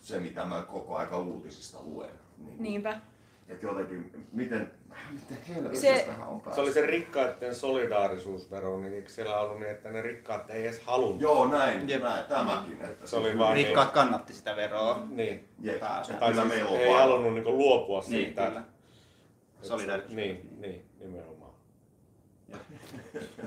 [0.01, 2.11] se, mitä mä koko aika uutisista luen.
[2.39, 3.01] Niin, Niinpä.
[3.49, 4.71] Että jotenkin, miten,
[5.11, 6.55] miten helvetistä Se- tähän on päässyt?
[6.55, 10.81] Se oli se rikkaiden solidaarisuusvero, niin eikö siellä ollut niin, että ne rikkaat ei edes
[10.81, 11.21] halunnut?
[11.21, 12.03] Joo, näin, Jep.
[12.03, 12.79] näin tämäkin.
[12.83, 15.03] Että Se oli vaan- Rikkaat kannatti sitä veroa.
[15.11, 15.49] Niin.
[15.61, 15.81] Jep.
[15.81, 16.19] Tai siis
[16.49, 18.47] meillä on ei vaan- halunnut niinku luopua Niin, siitä.
[18.47, 18.63] kyllä.
[19.63, 20.15] Solidaarisuus.
[20.15, 21.53] Niin, niin, nimenomaan.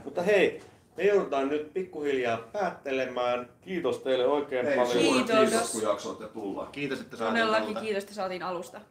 [0.04, 0.62] Mutta hei,
[0.98, 3.50] me joudutaan nyt pikkuhiljaa päättelemään.
[3.62, 4.98] Kiitos teille oikein Hei, paljon.
[4.98, 5.40] Kiitos.
[5.40, 6.66] kiitos, kun jaksoitte tulla.
[6.72, 7.82] Kiitos, että saatiin Todellakin tulla.
[7.82, 8.82] kiitos, että saatiin alusta.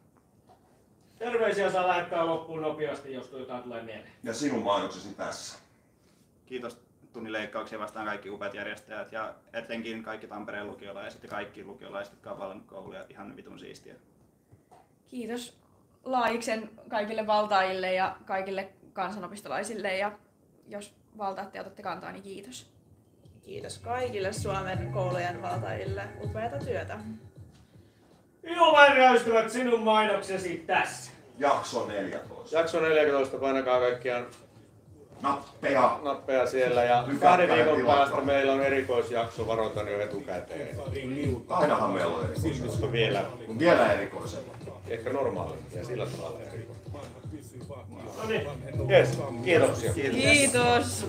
[1.19, 4.11] Terveisiä saa lähettää loppuun nopeasti, jos jotain tulee mieleen.
[4.23, 5.59] Ja sinun mainoksesi tässä.
[6.45, 6.81] Kiitos
[7.13, 12.29] tunnin leikkauksia vastaan kaikki upeat järjestäjät ja etenkin kaikki Tampereen lukiolaiset ja kaikki lukiolaiset, jotka
[12.29, 13.93] ovat valinnut kouluja ihan vitun siistiä.
[13.93, 14.05] Kiitos.
[15.07, 15.65] kiitos
[16.03, 20.11] Laiksen kaikille valtaajille ja kaikille kansanopistolaisille ja
[20.67, 22.65] jos valtaatte ja otatte kantaa, niin kiitos.
[23.41, 26.03] Kiitos kaikille Suomen koulujen valtaajille.
[26.23, 26.97] Upeata työtä.
[28.43, 31.11] Ilman räystävät sinun mainoksesi tässä.
[31.37, 32.57] Jakso 14.
[32.57, 34.25] Jakso 14, painakaa kaikkiaan
[35.21, 35.99] Nappeja.
[36.03, 40.77] nappeja siellä ja kahden viikon päästä meillä on erikoisjakso, varoitan jo etukäteen.
[41.49, 42.67] Ainahan meillä on erikoisempi.
[42.67, 43.25] Koska vielä
[43.59, 44.51] Vielä erikoisempi.
[44.87, 46.84] ehkä normaali ja sillä tavalla erikoinen.
[48.17, 48.47] No niin.
[48.89, 49.09] Yes,
[49.43, 49.93] kiitoksia.
[49.93, 51.05] Kiitos!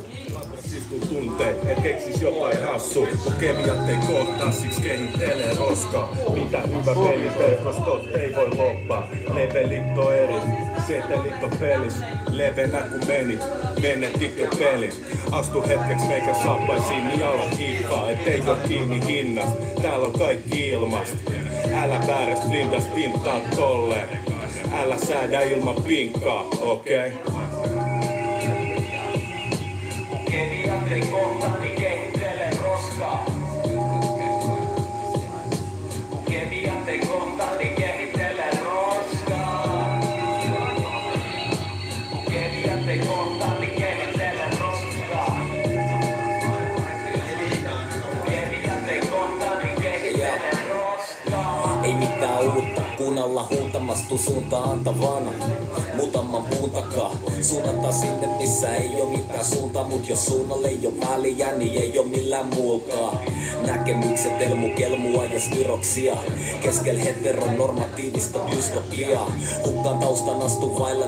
[0.61, 6.61] Siis kun tuntee, et keksis jotain hassu Kun kemiat ei kohtaa, siksi kehittelee roska Mitä
[6.61, 10.34] hyvä peliverkostot ei voi loppaa Levelit on eri,
[10.87, 11.95] setelit on pelis
[12.30, 13.41] Levenä kun menit,
[13.82, 14.93] menetit jo pelin
[15.32, 20.68] Astu hetkeksi meikä saappaisiin, niin ala hiippaa Et ei oo kiinni hinnasta, täällä on kaikki
[20.68, 21.16] ilmast
[21.74, 24.09] Älä väärä flintas pintaa tolle
[24.83, 27.12] Älä säädä ilman pinkkaa, okei?
[27.27, 27.37] Okay?
[30.33, 31.76] Ei
[53.37, 55.30] kuunnalla huutamastu suunta antavana.
[55.95, 57.12] Muutaman puun takaa,
[57.43, 61.99] suunnata sinne missä ei oo mitään suuntaa Mut jos suunnalle ei oo väliä, niin ei
[61.99, 63.18] oo millään muullakaan
[63.66, 66.16] Näkemykset elmu kelmua ja spiroksia
[66.62, 69.32] Keskel heteronormatiivista dystopiaa.
[69.66, 71.05] Hukkaan taustan astu vailla